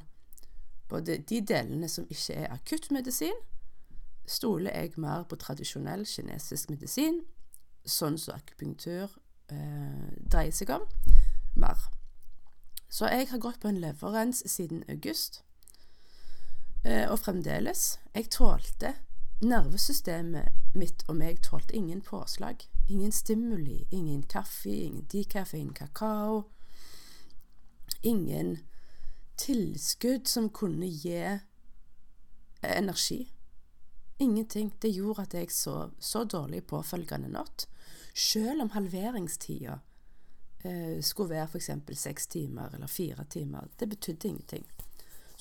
på 0.88 1.00
de, 1.00 1.18
de 1.18 1.40
delene 1.40 1.88
som 1.88 2.06
ikke 2.10 2.36
er 2.44 2.52
akuttmedisin, 2.52 3.36
stoler 4.26 4.72
jeg 4.74 4.98
mer 5.00 5.24
på 5.28 5.36
tradisjonell 5.40 6.04
kinesisk 6.08 6.70
medisin, 6.72 7.22
sånn 7.84 8.18
som 8.20 8.36
akupunktur 8.36 9.16
eh, 9.52 10.12
dreier 10.20 10.54
seg 10.56 10.72
om, 10.76 10.84
mer. 11.56 11.88
Så 12.88 13.08
jeg 13.10 13.28
har 13.32 13.42
gått 13.42 13.60
på 13.62 13.68
en 13.68 13.80
leverrens 13.82 14.44
siden 14.48 14.84
august, 14.88 15.42
eh, 16.84 17.08
og 17.10 17.18
fremdeles. 17.24 17.98
Jeg 18.14 18.30
tålte 18.32 18.94
Nervesystemet 19.42 20.52
mitt 20.74 21.02
og 21.08 21.16
meg 21.18 21.40
tålte 21.42 21.74
ingen 21.76 22.00
påslag. 22.02 22.62
Ingen 22.88 23.12
stimuli, 23.12 23.86
ingen 23.90 24.22
kaffe, 24.22 24.70
ingen 24.70 25.06
decaf, 25.12 25.54
ingen 25.54 25.74
kakao. 25.74 26.44
Ingen 28.02 28.58
tilskudd 29.36 30.28
som 30.28 30.50
kunne 30.50 30.86
gi 30.86 31.38
energi. 32.62 33.32
Ingenting. 34.18 34.72
Det 34.82 34.92
gjorde 34.94 35.22
at 35.22 35.34
jeg 35.34 35.50
sov 35.50 35.94
så 36.00 36.24
dårlig 36.24 36.64
påfølgende 36.66 37.28
natt. 37.28 37.66
Selv 38.14 38.62
om 38.62 38.70
halveringstida 38.70 39.78
eh, 40.64 41.02
skulle 41.02 41.34
være 41.34 41.48
f.eks. 41.48 41.70
seks 41.98 42.26
timer 42.26 42.74
eller 42.74 42.86
fire 42.86 43.24
timer. 43.30 43.66
Det 43.80 43.88
betydde 43.88 44.28
ingenting. 44.28 44.66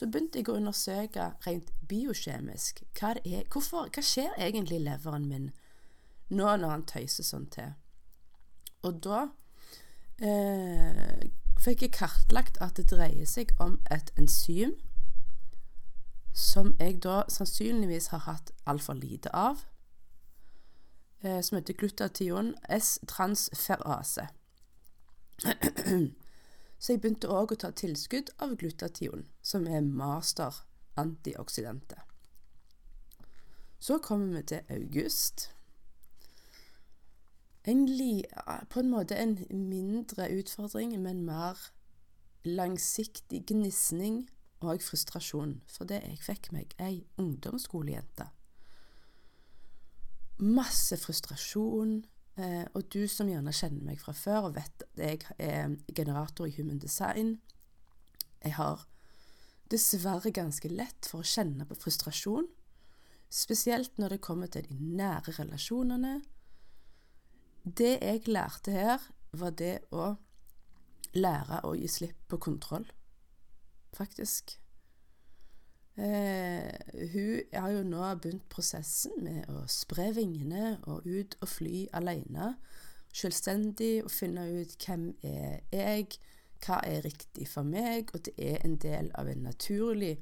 Så 0.03 0.09
begynte 0.11 0.41
jeg 0.41 0.49
å 0.51 0.57
undersøke 0.59 1.25
rent 1.45 1.69
biokjemisk 1.87 2.81
hva, 2.99 3.13
er, 3.23 3.45
hvorfor, 3.47 3.85
hva 3.87 4.01
skjer 4.03 4.33
egentlig 4.35 4.81
i 4.81 4.83
leveren 4.83 5.29
min 5.29 5.45
nå 6.27 6.49
når 6.59 6.73
han 6.73 6.83
tøyser 6.91 7.23
sånn 7.23 7.45
til. 7.53 7.69
Og 8.83 8.97
da 9.05 9.21
eh, 10.19 11.23
fikk 11.63 11.85
jeg 11.85 11.93
kartlagt 11.95 12.59
at 12.59 12.75
det 12.75 12.89
dreier 12.91 13.29
seg 13.31 13.53
om 13.63 13.77
et 13.95 14.11
enzym 14.19 14.75
som 16.35 16.73
jeg 16.83 16.99
da 17.07 17.21
sannsynligvis 17.31 18.11
har 18.11 18.25
hatt 18.27 18.51
altfor 18.67 18.99
lite 18.99 19.31
av, 19.31 19.63
eh, 21.23 21.39
som 21.39 21.61
heter 21.61 21.79
glutation 21.79 22.51
S-transferase. 22.67 24.27
Så 26.83 26.91
jeg 26.91 26.99
begynte 26.99 27.31
òg 27.31 27.53
å 27.55 27.55
ta 27.55 27.69
tilskudd 27.71 28.33
av 28.43 28.57
glutation, 28.59 29.21
som 29.39 29.69
er 29.71 29.85
master 29.87 30.57
antioksidante. 30.99 31.95
Så 33.79 34.01
kommer 34.03 34.35
vi 34.35 34.41
til 34.51 34.73
august. 34.75 35.45
En 37.63 37.85
li, 37.87 38.25
på 38.69 38.83
en 38.83 38.91
måte 38.91 39.15
en 39.15 39.37
mindre 39.47 40.27
utfordring, 40.35 40.97
men 40.99 41.23
mer 41.23 41.55
langsiktig 42.43 43.45
gnisning 43.47 44.25
og 44.59 44.83
frustrasjon 44.83 45.61
fordi 45.71 46.01
jeg 46.01 46.19
fikk 46.25 46.51
meg 46.51 46.75
ei 46.83 47.05
ungdomsskolejente. 47.19 48.27
Masse 50.43 50.99
frustrasjon, 50.99 52.01
eh, 52.37 52.65
og 52.73 52.87
du 52.93 53.03
som 53.11 53.29
gjerne 53.29 53.53
kjenner 53.55 53.85
meg 53.89 54.01
fra 54.01 54.13
før 54.17 54.49
og 54.49 54.57
vet 54.57 54.85
at 54.85 55.03
jeg 55.03 55.21
er 55.37 55.75
generator 55.95 56.49
i 56.49 56.55
Human 56.57 56.81
Design 56.81 57.37
Jeg 58.43 58.55
har 58.57 58.87
dessverre 59.71 60.33
ganske 60.35 60.69
lett 60.69 61.07
for 61.09 61.23
å 61.23 61.27
kjenne 61.27 61.65
på 61.65 61.77
frustrasjon, 61.79 62.49
spesielt 63.31 63.97
når 63.97 64.15
det 64.17 64.25
kommer 64.25 64.51
til 64.51 64.67
de 64.67 64.75
nære 64.77 65.33
relasjonene. 65.39 66.17
Det 67.63 67.95
jeg 67.95 68.27
lærte 68.27 68.75
her, 68.75 69.07
var 69.31 69.55
det 69.57 69.79
å 69.95 70.11
lære 71.15 71.63
å 71.65 71.71
gi 71.79 71.87
slipp 71.89 72.27
på 72.29 72.37
kontroll 72.43 72.85
faktisk. 73.93 74.57
Eh, 75.97 76.73
hun 77.13 77.41
har 77.53 77.69
jo 77.69 77.83
nå 77.85 78.15
begynt 78.17 78.49
prosessen 78.49 79.13
med 79.21 79.45
å 79.53 79.67
spre 79.69 80.09
vingene 80.15 80.79
og 80.89 81.05
ut 81.05 81.35
og 81.41 81.49
fly 81.51 81.87
alene. 81.93 82.55
Selvstendig 83.13 84.01
og 84.01 84.11
finne 84.11 84.41
ut 84.57 84.73
hvem 84.81 85.15
er 85.21 85.61
jeg, 85.69 86.07
hva 86.65 86.79
er 86.87 87.01
riktig 87.05 87.47
for 87.51 87.63
meg, 87.67 88.09
og 88.13 88.25
det 88.25 88.33
er 88.41 88.57
en 88.65 88.77
del 88.81 89.11
av 89.19 89.27
en 89.29 89.43
naturlig, 89.45 90.17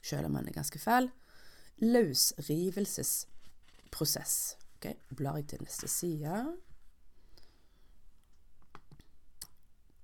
selv 0.00 0.26
om 0.30 0.34
han 0.38 0.48
er 0.48 0.52
ganske 0.56 0.78
fæl, 0.80 1.10
løsrivelsesprosess. 1.82 4.56
Ok, 4.76 4.86
Blar 5.16 5.36
jeg 5.36 5.46
til 5.52 5.62
neste 5.62 5.88
side. 5.88 6.56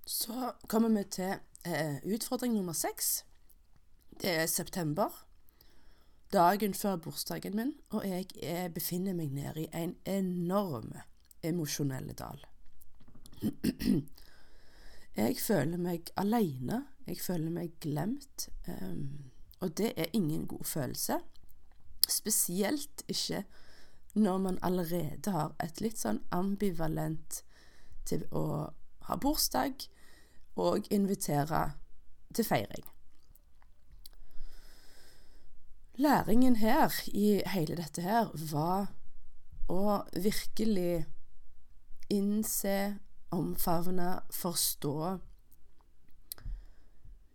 Så 0.06 0.52
kommer 0.68 0.88
vi 0.88 1.04
til 1.10 1.34
eh, 1.64 1.96
utfordring 2.04 2.54
nummer 2.54 2.72
seks. 2.72 3.27
Det 4.20 4.30
er 4.30 4.46
september. 4.46 5.24
Dagen 6.32 6.74
før 6.74 6.96
bursdagen 6.96 7.56
min, 7.56 7.72
og 7.90 8.08
jeg 8.08 8.26
er, 8.42 8.68
befinner 8.68 9.14
meg 9.14 9.30
nede 9.32 9.62
i 9.62 9.68
en 9.72 9.94
enorm 10.04 10.92
emosjonell 11.42 12.10
dal. 12.18 12.42
Jeg 15.18 15.36
føler 15.42 15.78
meg 15.78 16.10
alene, 16.16 16.84
Jeg 17.06 17.20
føler 17.20 17.50
meg 17.50 17.70
glemt. 17.80 18.48
Um, 18.68 19.30
og 19.60 19.78
det 19.78 19.92
er 19.96 20.06
ingen 20.12 20.46
god 20.46 20.64
følelse. 20.64 21.18
Spesielt 22.08 23.02
ikke 23.08 23.44
når 24.14 24.38
man 24.38 24.58
allerede 24.62 25.30
har 25.30 25.54
et 25.64 25.80
litt 25.80 25.98
sånn 25.98 26.20
ambivalent 26.30 27.42
til 28.04 28.26
å 28.30 28.44
ha 29.08 29.16
bursdag, 29.16 29.88
og 30.56 30.86
invitere 30.90 31.72
til 32.34 32.44
feiring. 32.44 32.84
Læringen 35.98 36.56
her 36.56 36.94
i 37.06 37.42
hele 37.46 37.76
dette 37.76 38.02
her 38.02 38.28
var 38.52 38.92
å 39.66 39.96
virkelig 40.14 41.02
innse, 42.14 42.98
omfavne, 43.34 44.20
forstå 44.30 45.18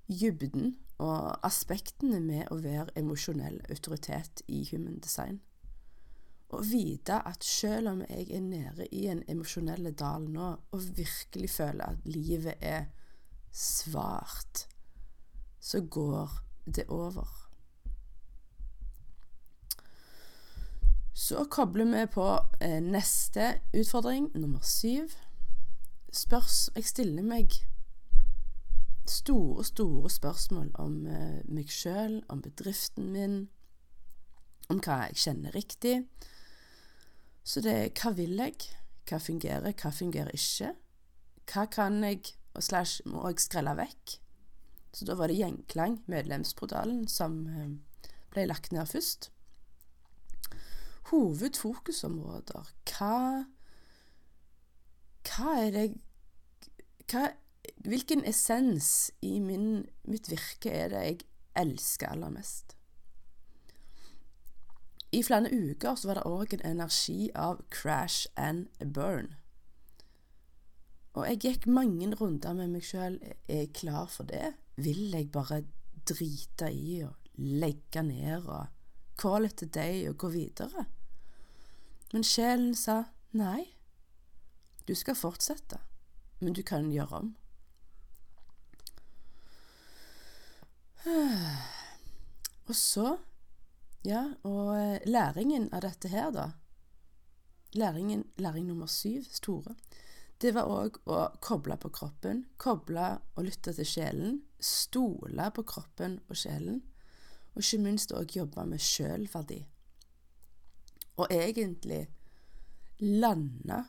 dybden 0.08 0.78
og 1.04 1.44
aspektene 1.44 2.24
med 2.24 2.48
å 2.56 2.62
være 2.64 2.96
emosjonell 3.04 3.60
autoritet 3.68 4.46
i 4.48 4.64
human 4.72 5.02
design. 5.04 5.42
Å 6.54 6.64
vite 6.64 7.20
at 7.20 7.44
selv 7.44 7.92
om 7.92 8.02
jeg 8.08 8.30
er 8.32 8.48
nede 8.48 8.88
i 8.96 9.08
en 9.12 9.26
emosjonell 9.28 9.92
dal 9.92 10.32
nå, 10.32 10.54
og 10.72 10.92
virkelig 10.96 11.52
føler 11.60 11.98
at 11.98 12.08
livet 12.08 12.64
er 12.64 12.86
svart, 13.52 14.70
så 15.60 15.84
går 15.84 16.38
det 16.64 16.88
over. 16.88 17.43
Så 21.24 21.46
kobler 21.46 21.86
vi 21.86 22.08
på 22.12 22.26
eh, 22.60 22.82
neste 22.84 23.62
utfordring, 23.74 24.26
nummer 24.36 24.60
syv. 24.60 25.14
Spørs 26.12 26.70
Jeg 26.76 26.84
stiller 26.84 27.24
meg 27.24 27.54
store, 29.08 29.64
store 29.64 30.10
spørsmål 30.12 30.74
om 30.84 31.06
eh, 31.08 31.40
meg 31.48 31.72
sjøl, 31.72 32.18
om 32.28 32.42
bedriften 32.44 33.08
min, 33.16 33.38
om 34.68 34.82
hva 34.84 34.98
jeg 35.06 35.22
kjenner 35.24 35.56
riktig. 35.56 36.02
Så 37.44 37.64
det 37.64 37.78
er 37.78 37.94
hva 38.02 38.12
vil 38.20 38.36
jeg? 38.44 38.68
Hva 39.08 39.22
fungerer, 39.24 39.72
hva 39.80 39.92
fungerer 39.96 40.36
ikke? 40.36 40.74
hva 41.54 41.66
kan 41.72 42.04
jeg 42.04 42.34
og 42.54 42.64
slash 42.64 43.00
må 43.08 43.24
jeg 43.30 43.46
skrelle 43.46 43.78
vekk? 43.80 44.18
Så 44.94 45.08
da 45.08 45.16
var 45.16 45.32
det 45.32 45.40
Gjengklang, 45.40 46.02
medlemsportalen, 46.12 47.08
som 47.08 47.46
eh, 47.48 48.12
ble 48.36 48.46
lagt 48.52 48.76
ned 48.76 48.92
først. 48.92 49.32
Hovedfokusområder. 51.12 52.74
Hva 52.90 53.46
Hva 55.24 55.56
er 55.66 55.72
det 55.72 55.88
hva, 57.12 57.30
Hvilken 57.84 58.24
essens 58.28 59.12
i 59.24 59.38
min, 59.40 59.86
mitt 60.08 60.30
virke 60.32 60.72
er 60.72 60.90
det 60.92 61.04
jeg 61.04 61.20
elsker 61.60 62.12
aller 62.12 62.32
mest? 62.32 62.76
I 65.14 65.22
flere 65.24 65.52
uker 65.52 65.96
så 65.96 66.10
var 66.10 66.20
det 66.20 66.26
òg 66.28 66.56
en 66.56 66.66
energi 66.72 67.30
av 67.36 67.62
crash 67.72 68.28
and 68.40 68.68
burn. 68.96 69.36
Og 71.14 71.28
jeg 71.30 71.42
gikk 71.44 71.68
mange 71.70 72.10
runder 72.18 72.56
med 72.58 72.72
meg 72.74 72.86
sjøl. 72.88 73.20
Er 73.46 73.66
jeg 73.66 73.74
klar 73.78 74.08
for 74.10 74.26
det? 74.26 74.56
Vil 74.82 75.12
jeg 75.14 75.30
bare 75.32 75.62
drite 76.10 76.72
i 76.74 77.04
og 77.06 77.30
legge 77.38 78.02
ned 78.04 78.48
og 78.50 78.66
call 79.22 79.46
it 79.46 79.62
a 79.62 79.70
day 79.70 80.08
og 80.10 80.18
gå 80.18 80.32
videre? 80.34 80.88
Men 82.14 82.24
sjelen 82.24 82.76
sa 82.78 83.04
nei. 83.34 83.74
Du 84.86 84.94
skal 84.96 85.18
fortsette, 85.18 85.80
men 86.40 86.54
du 86.54 86.62
kan 86.64 86.92
gjøre 86.94 87.24
om. 87.24 87.32
Og 92.70 92.76
så 92.78 93.18
Ja, 94.04 94.34
og 94.44 94.76
eh, 94.76 95.00
læringen 95.08 95.70
av 95.72 95.82
dette 95.86 96.10
her, 96.12 96.32
da 96.36 96.50
Læringen, 97.74 98.26
Læring 98.38 98.68
nummer 98.68 98.88
syv, 98.92 99.24
store 99.32 99.76
det 100.44 100.52
var 100.58 100.68
òg 100.68 100.98
å 101.08 101.18
koble 101.40 101.78
på 101.80 101.88
kroppen, 101.96 102.42
koble 102.60 103.06
og 103.38 103.46
lytte 103.48 103.72
til 103.78 103.88
sjelen, 103.88 104.42
stole 104.60 105.46
på 105.56 105.64
kroppen 105.64 106.18
og 106.28 106.36
sjelen, 106.36 106.82
og 107.54 107.62
ikke 107.62 107.80
minst 107.86 108.12
òg 108.12 108.36
jobbe 108.36 108.66
med 108.68 108.84
sjølverdi. 108.84 109.62
Og 111.18 111.28
egentlig 111.32 112.08
lande 113.00 113.84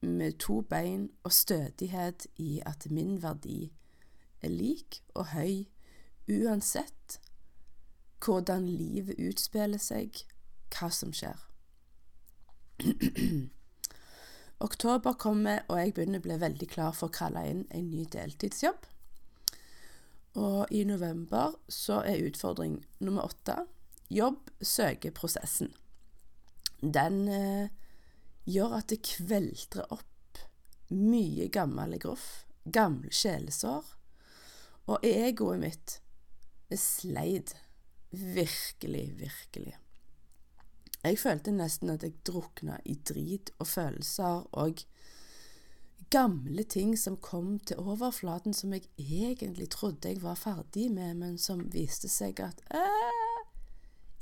med 0.00 0.38
to 0.38 0.60
bein 0.60 1.10
og 1.24 1.32
stødighet 1.32 2.26
i 2.36 2.60
at 2.66 2.86
min 2.90 3.22
verdi 3.22 3.72
er 4.42 4.48
lik 4.48 5.02
og 5.14 5.26
høy 5.34 5.66
uansett 6.28 7.18
hvordan 8.24 8.66
livet 8.66 9.18
utspiller 9.22 9.78
seg, 9.78 10.24
hva 10.74 10.90
som 10.90 11.12
skjer. 11.14 11.38
Oktober 14.68 15.14
kommer, 15.14 15.62
og 15.68 15.78
jeg 15.78 15.94
begynner 15.94 16.18
å 16.18 16.26
bli 16.26 16.38
veldig 16.42 16.68
klar 16.70 16.94
for 16.96 17.08
å 17.08 17.14
kalle 17.14 17.44
inn 17.46 17.64
en 17.74 17.90
ny 17.92 18.04
deltidsjobb. 18.10 18.88
Og 20.38 20.70
i 20.74 20.84
november 20.86 21.54
så 21.70 22.02
er 22.06 22.26
utfordring 22.26 22.80
nummer 23.02 23.30
åtte 23.30 23.60
jobb-søkeprosessen. 24.14 25.70
Den 26.80 27.28
eh, 27.28 27.70
gjør 28.48 28.78
at 28.80 28.90
det 28.92 29.02
kveltrer 29.06 29.88
opp 29.94 30.42
mye 30.94 31.48
gammel 31.52 31.98
gruff, 32.00 32.44
gamle 32.64 33.12
sjelesår, 33.12 33.84
og 34.88 35.04
egoet 35.04 35.60
mitt 35.60 35.98
er 36.72 36.80
sleid. 36.80 37.52
Virkelig, 38.10 39.18
virkelig. 39.18 39.74
Jeg 41.04 41.18
følte 41.20 41.52
nesten 41.52 41.92
at 41.92 42.02
jeg 42.02 42.16
drukna 42.26 42.78
i 42.88 42.96
drit 43.06 43.52
og 43.60 43.68
følelser 43.68 44.46
og 44.56 44.80
gamle 46.10 46.64
ting 46.64 46.96
som 46.98 47.18
kom 47.20 47.58
til 47.68 47.80
overflaten 47.82 48.56
som 48.56 48.72
jeg 48.72 48.88
egentlig 48.96 49.68
trodde 49.70 50.08
jeg 50.08 50.22
var 50.22 50.40
ferdig 50.40 50.88
med, 50.92 51.14
men 51.20 51.38
som 51.38 51.66
viste 51.72 52.08
seg 52.08 52.40
at 52.40 52.64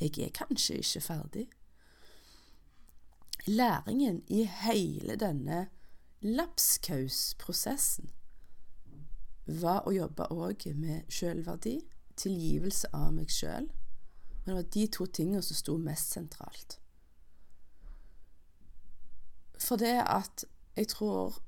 jeg 0.00 0.12
er 0.26 0.34
kanskje 0.34 0.80
ikke 0.82 1.04
ferdig. 1.06 1.46
Læringen 3.46 4.22
i 4.26 4.44
hele 4.44 5.14
denne 5.16 5.68
lapskausprosessen 6.20 8.10
var 9.46 9.84
å 9.86 9.92
jobbe 9.94 10.26
òg 10.34 10.64
med 10.74 11.06
sjølverdi, 11.12 11.76
tilgivelse 12.18 12.90
av 12.96 13.12
meg 13.14 13.30
sjøl. 13.30 13.68
Men 13.68 14.48
det 14.48 14.56
var 14.56 14.66
de 14.74 14.86
to 14.96 15.06
tingene 15.06 15.42
som 15.46 15.58
sto 15.58 15.76
mest 15.78 16.16
sentralt. 16.16 16.80
For 19.62 19.78
det 19.78 19.94
at 20.02 20.44
jeg 20.76 20.88
tror 20.88 21.38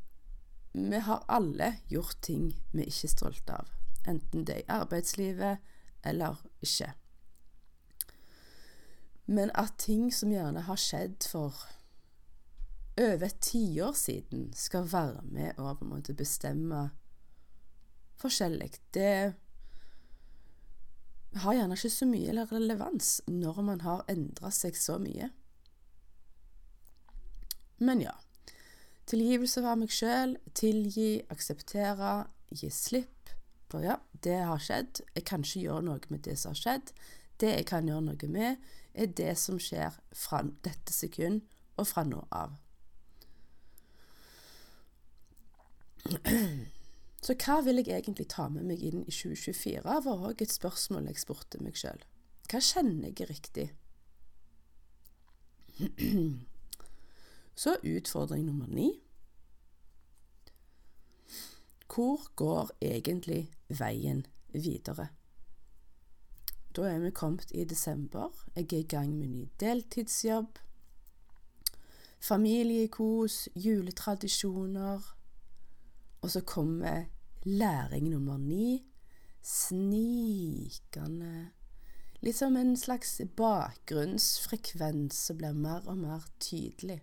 vi 0.72 1.00
har 1.02 1.24
alle 1.28 1.72
gjort 1.90 2.20
ting 2.22 2.52
vi 2.72 2.86
ikke 2.86 3.08
er 3.08 3.12
stolte 3.12 3.58
av, 3.58 3.72
enten 4.06 4.46
det 4.46 4.54
er 4.54 4.62
i 4.62 4.76
arbeidslivet 4.78 5.66
eller 6.06 6.38
ikke. 6.62 6.92
Men 9.26 9.50
at 9.58 9.74
ting 9.82 10.12
som 10.14 10.30
gjerne 10.32 10.62
har 10.68 10.78
skjedd 10.80 11.26
for 11.26 11.58
over 12.98 13.26
et 13.26 13.40
tiår 13.44 13.94
siden, 13.96 14.48
skal 14.54 14.88
være 14.92 15.22
med 15.22 15.58
og 15.58 15.78
på 15.78 15.86
en 15.86 15.92
måte 15.92 16.16
bestemme 16.18 16.88
forskjellig, 18.18 18.72
det 18.94 19.34
har 21.38 21.54
gjerne 21.54 21.76
ikke 21.76 21.92
så 21.92 22.08
mye 22.08 22.46
relevans 22.50 23.10
når 23.28 23.60
man 23.62 23.84
har 23.84 24.06
endra 24.10 24.50
seg 24.54 24.78
så 24.78 24.98
mye. 25.02 25.30
Men 27.78 28.02
ja. 28.02 28.14
Tilgivelse 29.08 29.62
av 29.64 29.78
meg 29.80 29.92
sjøl, 29.94 30.34
tilgi, 30.58 31.22
akseptere, 31.32 32.26
gi 32.50 32.68
slipp. 32.72 33.30
For 33.68 33.84
ja, 33.84 33.98
det 34.24 34.40
har 34.48 34.60
skjedd. 34.60 35.02
Jeg 35.14 35.24
kan 35.28 35.44
ikke 35.44 35.62
gjøre 35.62 35.84
noe 35.86 36.12
med 36.12 36.24
det 36.26 36.36
som 36.40 36.52
har 36.52 36.60
skjedd. 36.60 36.92
Det 37.40 37.52
jeg 37.54 37.68
kan 37.70 37.88
gjøre 37.88 38.06
noe 38.08 38.30
med, 38.32 38.58
er 38.92 39.12
det 39.16 39.36
som 39.38 39.60
skjer 39.62 39.94
fra 40.16 40.42
dette 40.66 40.92
sekund 40.92 41.44
og 41.78 41.86
fra 41.88 42.04
nå 42.08 42.24
av. 42.34 42.56
Så 47.24 47.34
hva 47.34 47.58
vil 47.66 47.82
jeg 47.82 47.98
egentlig 47.98 48.28
ta 48.30 48.46
med 48.52 48.64
meg 48.68 48.82
inn 48.84 49.02
i 49.02 49.12
2024, 49.12 49.82
var 49.84 50.22
òg 50.30 50.42
et 50.44 50.54
spørsmål 50.54 51.10
jeg 51.10 51.20
spurte 51.20 51.60
meg 51.60 51.76
sjøl. 51.76 52.00
Hva 52.48 52.60
kjenner 52.64 53.10
jeg 53.10 53.28
riktig? 53.28 53.66
Så 57.62 57.76
utfordring 57.82 58.46
nummer 58.46 58.70
ni. 58.70 58.92
Hvor 61.88 62.28
går 62.38 62.70
egentlig 62.80 63.48
veien 63.68 64.22
videre? 64.54 65.08
Da 66.76 66.86
er 66.86 67.02
vi 67.02 67.10
kommet 67.10 67.50
i 67.50 67.64
desember. 67.66 68.30
Jeg 68.54 68.72
er 68.72 68.78
i 68.78 68.90
gang 68.94 69.10
med 69.18 69.28
ny 69.34 69.48
deltidsjobb. 69.58 70.60
Familiekos, 72.22 73.48
juletradisjoner 73.54 75.17
og 76.20 76.30
så 76.30 76.40
kommer 76.40 77.04
læring 77.44 78.10
nummer 78.10 78.38
ni. 78.38 78.84
Snikende 79.42 81.50
Litt 82.20 82.36
som 82.36 82.56
en 82.58 82.72
slags 82.76 83.20
bakgrunnsfrekvens 83.38 85.18
som 85.28 85.38
blir 85.38 85.54
mer 85.54 85.84
og 85.86 86.00
mer 86.00 86.24
tydelig. 86.42 86.98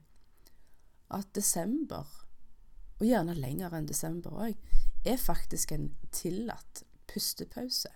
At 1.07 1.29
desember, 1.37 2.09
og 2.99 3.05
gjerne 3.05 3.37
lenger 3.37 3.77
enn 3.77 3.87
desember 3.87 4.35
òg, 4.35 4.57
er 5.07 5.21
faktisk 5.21 5.71
en 5.71 5.93
tillatt 6.11 6.83
pustepause 7.07 7.93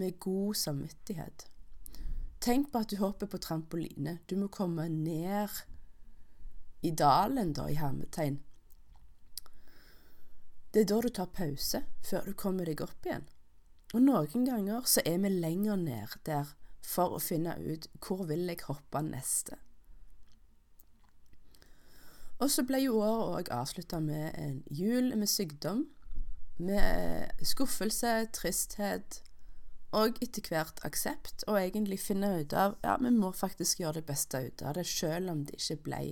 med 0.00 0.16
god 0.22 0.56
samvittighet. 0.56 1.44
Tenk 2.40 2.70
på 2.72 2.80
at 2.80 2.92
du 2.92 2.96
hopper 3.02 3.28
på 3.28 3.40
trampoline. 3.42 4.18
Du 4.30 4.36
må 4.40 4.48
komme 4.48 4.88
ned 4.88 5.60
i 6.82 6.90
dalen, 6.90 7.52
da, 7.52 7.66
i 7.68 7.76
hermetegn, 7.76 8.40
det 10.76 10.82
er 10.82 10.88
da 10.90 10.96
du 11.00 11.08
tar 11.08 11.30
pause, 11.32 11.78
før 12.04 12.26
du 12.28 12.34
kommer 12.36 12.68
deg 12.68 12.82
opp 12.84 13.06
igjen. 13.08 13.22
Og 13.96 14.02
noen 14.04 14.42
ganger 14.44 14.82
så 14.84 15.00
er 15.08 15.22
vi 15.22 15.30
lenger 15.32 15.78
ned 15.80 16.18
der 16.28 16.50
for 16.84 17.16
å 17.16 17.20
finne 17.22 17.54
ut 17.56 17.86
hvor 18.04 18.26
vil 18.28 18.44
jeg 18.44 18.60
hoppe 18.66 19.00
neste. 19.06 19.56
Og 22.36 22.52
så 22.52 22.66
ble 22.68 22.82
jo 22.82 22.98
året 23.00 23.48
òg 23.48 23.52
avslutta 23.56 24.02
med 24.04 24.36
en 24.36 24.58
jul 24.68 25.14
med 25.16 25.32
sykdom, 25.32 25.86
med 26.60 27.32
skuffelse, 27.40 28.12
tristhet 28.36 29.22
og 29.96 30.20
etter 30.20 30.44
hvert 30.44 30.84
aksept, 30.84 31.46
og 31.48 31.56
egentlig 31.56 32.02
finne 32.04 32.34
ut 32.42 32.52
av 32.52 32.76
ja, 32.84 32.98
vi 33.00 33.16
må 33.16 33.32
faktisk 33.32 33.80
gjøre 33.80 34.02
det 34.02 34.10
beste 34.12 34.44
ut 34.44 34.60
av 34.60 34.76
det, 34.76 34.84
selv 34.84 35.32
om 35.32 35.44
det 35.48 35.56
ikke 35.56 35.80
ble 35.88 36.04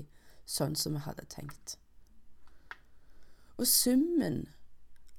sånn 0.48 0.72
som 0.72 0.96
vi 0.96 1.04
hadde 1.04 1.28
tenkt. 1.28 1.76
Og 3.60 3.68
summen 3.68 4.46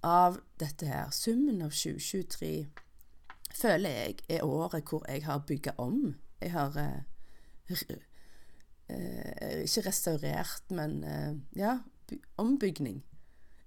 av 0.06 0.38
dette 0.62 0.86
her, 0.86 1.10
summen 1.12 1.63
av 1.65 1.74
2023, 1.74 2.52
føler 3.56 3.98
jeg 3.98 4.20
er 4.38 4.46
året 4.46 4.86
hvor 4.89 5.06
jeg 5.10 5.26
har 5.26 5.46
bygga 5.48 5.76
om. 5.82 6.13
Jeg 6.41 6.52
har 6.54 6.78
eh, 6.78 7.02
eh, 8.88 9.63
ikke 9.63 9.88
restaurert, 9.88 10.70
men 10.70 11.04
eh, 11.04 11.34
ja, 11.58 11.80
ombygning. 12.38 13.02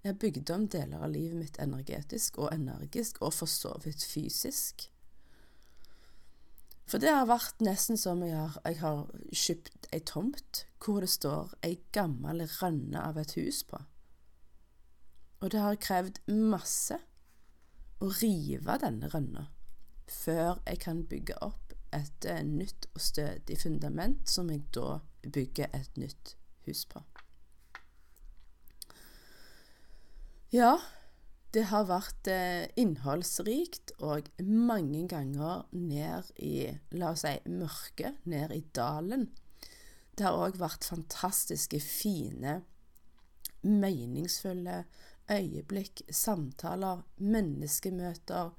Jeg 0.05 0.12
har 0.12 0.20
bygd 0.22 0.51
om 0.55 0.68
deler 0.70 1.03
av 1.03 1.11
livet 1.11 1.40
mitt 1.40 1.59
energetisk 1.59 2.38
og 2.38 2.53
energisk, 2.55 3.22
og 3.22 3.35
for 3.35 3.51
så 3.51 3.74
vidt 3.85 4.05
fysisk. 4.07 4.87
For 6.88 7.03
det 7.03 7.11
har 7.12 7.27
vært 7.29 7.61
nesten 7.61 7.98
som 8.01 8.22
jeg 8.24 8.37
har, 8.38 8.55
jeg 8.64 8.79
har 8.81 9.03
kjøpt 9.35 9.90
ei 9.92 10.01
tomt 10.09 10.64
hvor 10.81 11.03
det 11.05 11.11
står 11.12 11.53
ei 11.66 11.74
gammel 11.92 12.46
rønne 12.61 13.03
av 13.03 13.18
et 13.20 13.35
hus 13.37 13.61
på. 13.68 13.83
Og 15.40 15.53
det 15.55 15.62
har 15.62 15.79
krevd 15.79 16.20
masse 16.29 16.98
å 18.03 18.11
rive 18.20 18.79
denne 18.83 19.11
rønna 19.12 19.48
før 20.09 20.62
jeg 20.64 20.81
kan 20.83 21.03
bygge 21.09 21.37
opp 21.44 21.74
et 21.94 22.27
eh, 22.29 22.42
nytt 22.44 22.88
og 22.94 23.03
stødig 23.03 23.59
fundament 23.61 24.29
som 24.29 24.51
jeg 24.53 24.64
da 24.74 24.98
bygger 25.24 25.72
et 25.77 25.98
nytt 26.01 26.35
hus 26.66 26.85
på. 26.88 27.03
Ja, 30.53 30.79
det 31.53 31.66
har 31.68 31.88
vært 31.88 32.29
eh, 32.33 32.68
innholdsrikt 32.81 33.94
og 34.05 34.31
mange 34.44 35.05
ganger 35.09 35.66
ned 35.77 36.33
i, 36.44 36.70
la 36.96 37.12
oss 37.14 37.24
si, 37.24 37.35
mørket, 37.48 38.20
ned 38.29 38.53
i 38.57 38.62
dalen. 38.77 39.29
Det 40.16 40.27
har 40.27 40.37
òg 40.37 40.59
vært 40.61 40.88
fantastiske, 40.88 41.81
fine, 41.85 42.62
meningsfulle 43.62 44.83
øyeblikk, 45.32 46.02
samtaler, 46.10 47.02
menneskemøter, 47.16 48.50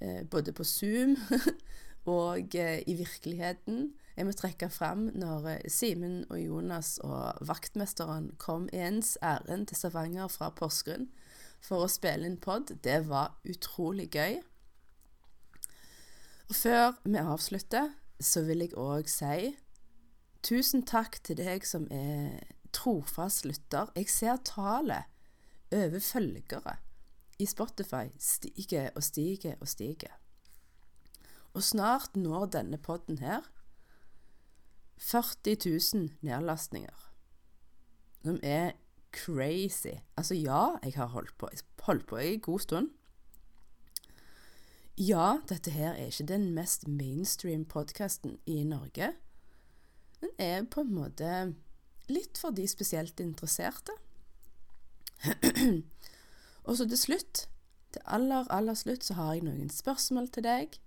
eh, 0.00 0.24
både 0.30 0.52
på 0.52 0.64
Zoom 0.64 1.16
og 2.04 2.54
eh, 2.54 2.82
i 2.86 2.94
virkeligheten. 2.94 3.92
Jeg 4.16 4.26
må 4.26 4.32
trekke 4.32 4.68
fram 4.70 5.08
når 5.14 5.48
eh, 5.48 5.70
Simen 5.70 6.24
og 6.30 6.40
Jonas 6.40 6.98
og 7.02 7.46
vaktmesteren 7.48 8.32
kom 8.38 8.68
ens 8.72 9.16
ærend 9.22 9.66
til 9.66 9.76
Stavanger 9.76 10.28
fra 10.28 10.50
Porsgrunn 10.50 11.08
for 11.64 11.84
å 11.84 11.90
spille 11.90 12.28
inn 12.28 12.38
pod. 12.40 12.74
Det 12.84 13.00
var 13.08 13.38
utrolig 13.48 14.10
gøy. 14.12 14.40
Og 16.48 16.54
før 16.54 16.92
vi 17.04 17.16
avslutter, 17.18 17.94
så 18.20 18.44
vil 18.44 18.66
jeg 18.66 18.76
òg 18.78 19.08
si 19.10 19.54
tusen 20.44 20.84
takk 20.84 21.16
til 21.24 21.40
deg 21.40 21.64
som 21.66 21.86
er 21.90 22.44
trofast 22.74 23.46
lytter. 23.48 23.88
Jeg 23.96 24.10
ser 24.12 24.36
tallet 24.44 25.08
over 25.74 25.98
følgere 25.98 26.76
i 27.38 27.46
Spotify 27.46 28.06
stiger 28.18 28.90
og 28.94 29.02
stiger 29.02 29.54
og 29.60 29.68
stiger. 29.68 30.14
Og 31.54 31.62
snart 31.62 32.16
når 32.16 32.46
denne 32.46 32.78
podden 32.78 33.18
her 33.18 33.42
40 34.98 35.56
000 35.94 36.10
nedlastninger. 36.20 37.10
Som 38.24 38.38
er 38.42 38.72
crazy. 39.12 39.98
Altså, 40.16 40.34
ja, 40.34 40.76
jeg 40.84 40.94
har 40.94 41.06
holdt 41.06 41.34
på, 41.38 41.48
holdt 41.82 42.06
på 42.06 42.16
i 42.16 42.38
god 42.38 42.60
stund. 42.60 42.90
Ja, 44.98 45.38
dette 45.48 45.70
her 45.70 45.92
er 45.92 46.06
ikke 46.06 46.26
den 46.30 46.52
mest 46.54 46.88
mainstream 46.88 47.64
podkasten 47.64 48.38
i 48.46 48.62
Norge. 48.64 49.12
Den 50.20 50.30
er 50.38 50.62
på 50.70 50.80
en 50.80 50.94
måte 50.94 51.30
litt 52.08 52.38
for 52.38 52.54
de 52.54 52.66
spesielt 52.70 53.20
interesserte. 53.20 53.92
Og 56.66 56.76
så 56.76 56.88
til 56.88 56.98
slutt, 56.98 57.48
til 57.92 58.02
aller, 58.04 58.48
aller 58.50 58.74
slutt, 58.74 59.04
så 59.04 59.14
har 59.14 59.34
jeg 59.34 59.44
noen 59.46 59.70
spørsmål 59.70 60.28
til 60.32 60.46
deg. 60.46 60.78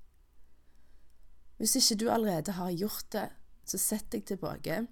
Hvis 1.58 1.76
ikke 1.80 2.00
du 2.02 2.10
allerede 2.12 2.58
har 2.58 2.72
gjort 2.72 3.12
det, 3.14 3.30
så 3.66 3.78
sett 3.82 4.12
deg 4.12 4.26
tilbake 4.28 4.86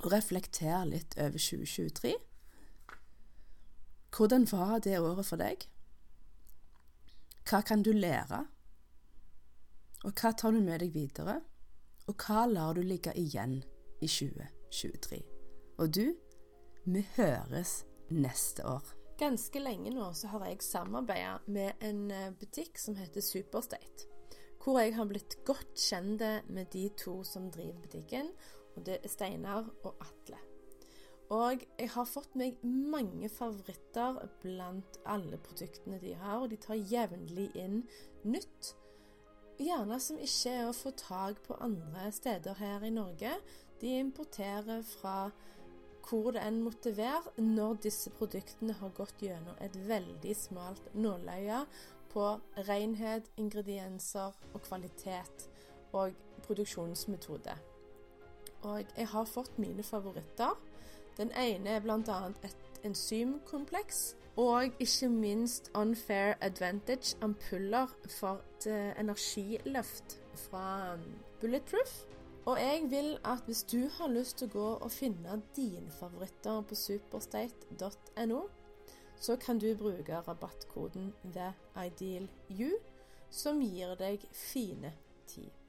og 0.00 0.12
reflekter 0.12 0.86
litt 0.88 1.16
over 1.18 1.38
2023. 1.38 2.14
Hvordan 4.16 4.46
var 4.52 4.78
det 4.78 4.98
året 4.98 5.26
for 5.26 5.40
deg? 5.40 5.66
Hva 7.50 7.60
kan 7.66 7.82
du 7.82 7.92
lære? 7.92 8.44
Og 10.04 10.14
hva 10.16 10.32
tar 10.32 10.54
du 10.54 10.60
med 10.64 10.80
deg 10.80 10.94
videre? 10.94 11.40
Og 12.08 12.16
hva 12.24 12.46
lar 12.48 12.74
du 12.74 12.82
ligge 12.82 13.12
igjen 13.18 13.60
i 14.00 14.08
2023? 14.08 15.20
Og 15.78 15.94
du, 15.94 16.06
vi 16.86 17.04
høres 17.16 17.84
neste 18.10 18.66
år. 18.66 18.84
Ganske 19.20 19.60
lenge 19.60 19.92
nå 19.92 20.06
så 20.16 20.30
har 20.32 20.46
jeg 20.48 20.64
samarbeida 20.64 21.38
med 21.52 21.82
en 21.84 22.06
eh, 22.14 22.30
butikk 22.40 22.78
som 22.80 22.96
heter 22.96 23.24
Superstate. 23.24 24.08
Hvor 24.60 24.80
jeg 24.80 24.94
har 24.96 25.08
blitt 25.08 25.38
godt 25.48 25.76
kjent 25.80 26.22
med 26.52 26.68
de 26.72 26.86
to 27.00 27.22
som 27.24 27.48
driver 27.52 27.80
butikken. 27.80 28.32
Og 28.76 28.86
det 28.86 29.00
er 29.00 29.12
Steinar 29.12 29.68
og 29.84 29.94
Atle. 30.04 30.38
Og 31.30 31.62
jeg 31.78 31.90
har 31.94 32.08
fått 32.10 32.32
meg 32.38 32.58
mange 32.66 33.28
favoritter 33.30 34.18
blant 34.42 34.98
alle 35.06 35.38
produktene 35.38 36.00
de 36.02 36.16
har, 36.18 36.40
og 36.42 36.50
de 36.50 36.58
tar 36.58 36.80
jevnlig 36.90 37.46
inn 37.54 37.84
nytt. 38.26 38.72
Gjerne 39.60 40.00
som 40.02 40.18
ikke 40.18 40.56
er 40.56 40.66
å 40.66 40.74
få 40.74 40.90
tak 40.98 41.42
på 41.44 41.58
andre 41.62 42.08
steder 42.16 42.58
her 42.58 42.82
i 42.82 42.90
Norge. 42.94 43.36
De 43.80 43.94
importerer 44.00 44.82
fra 44.96 45.30
hvor 46.08 46.32
det 46.34 46.42
enn 46.44 46.62
måtte 46.64 46.92
være, 46.96 47.34
når 47.42 47.80
disse 47.86 48.10
produktene 48.16 48.74
har 48.80 48.92
gått 48.96 49.22
gjennom 49.22 49.58
et 49.62 49.76
veldig 49.88 50.36
smalt 50.36 50.94
nåløye 50.94 51.64
på 52.10 52.26
renhet, 52.68 53.28
ingredienser 53.38 54.34
og 54.54 54.62
kvalitet 54.66 55.46
og 55.92 56.16
produksjonsmetode. 56.46 57.54
Og 58.62 58.82
jeg 58.96 59.08
har 59.08 59.24
fått 59.24 59.58
mine 59.58 59.82
favoritter. 59.82 60.56
Den 61.16 61.32
ene 61.36 61.76
er 61.76 61.84
bl.a. 61.84 62.18
et 62.44 62.84
enzymkompleks. 62.84 64.16
Og 64.36 64.72
ikke 64.80 65.08
minst 65.08 65.70
Unfair 65.74 66.34
Advantage 66.40 67.16
ampuller 67.22 67.90
for 68.08 68.40
et 68.40 68.66
eh, 68.70 69.00
energiløft 69.00 70.20
fra 70.34 70.94
um, 70.94 71.00
Bulletproof. 71.40 72.04
Og 72.48 72.56
jeg 72.60 72.86
vil 72.90 73.18
at 73.24 73.42
hvis 73.44 73.62
du 73.62 73.88
har 73.98 74.08
lyst 74.08 74.38
til 74.40 74.48
å 74.48 74.54
gå 74.54 74.68
og 74.86 74.92
finne 74.92 75.42
dine 75.56 75.92
favoritter 75.92 76.62
på 76.64 76.78
superstate.no, 76.78 78.40
så 79.20 79.36
kan 79.36 79.60
du 79.60 79.68
bruke 79.76 80.22
rabattkoden 80.24 81.12
THEIDEALYOU, 81.34 82.72
som 83.30 83.60
gir 83.60 83.92
deg 84.00 84.24
fine 84.32 84.94
10 85.28 85.59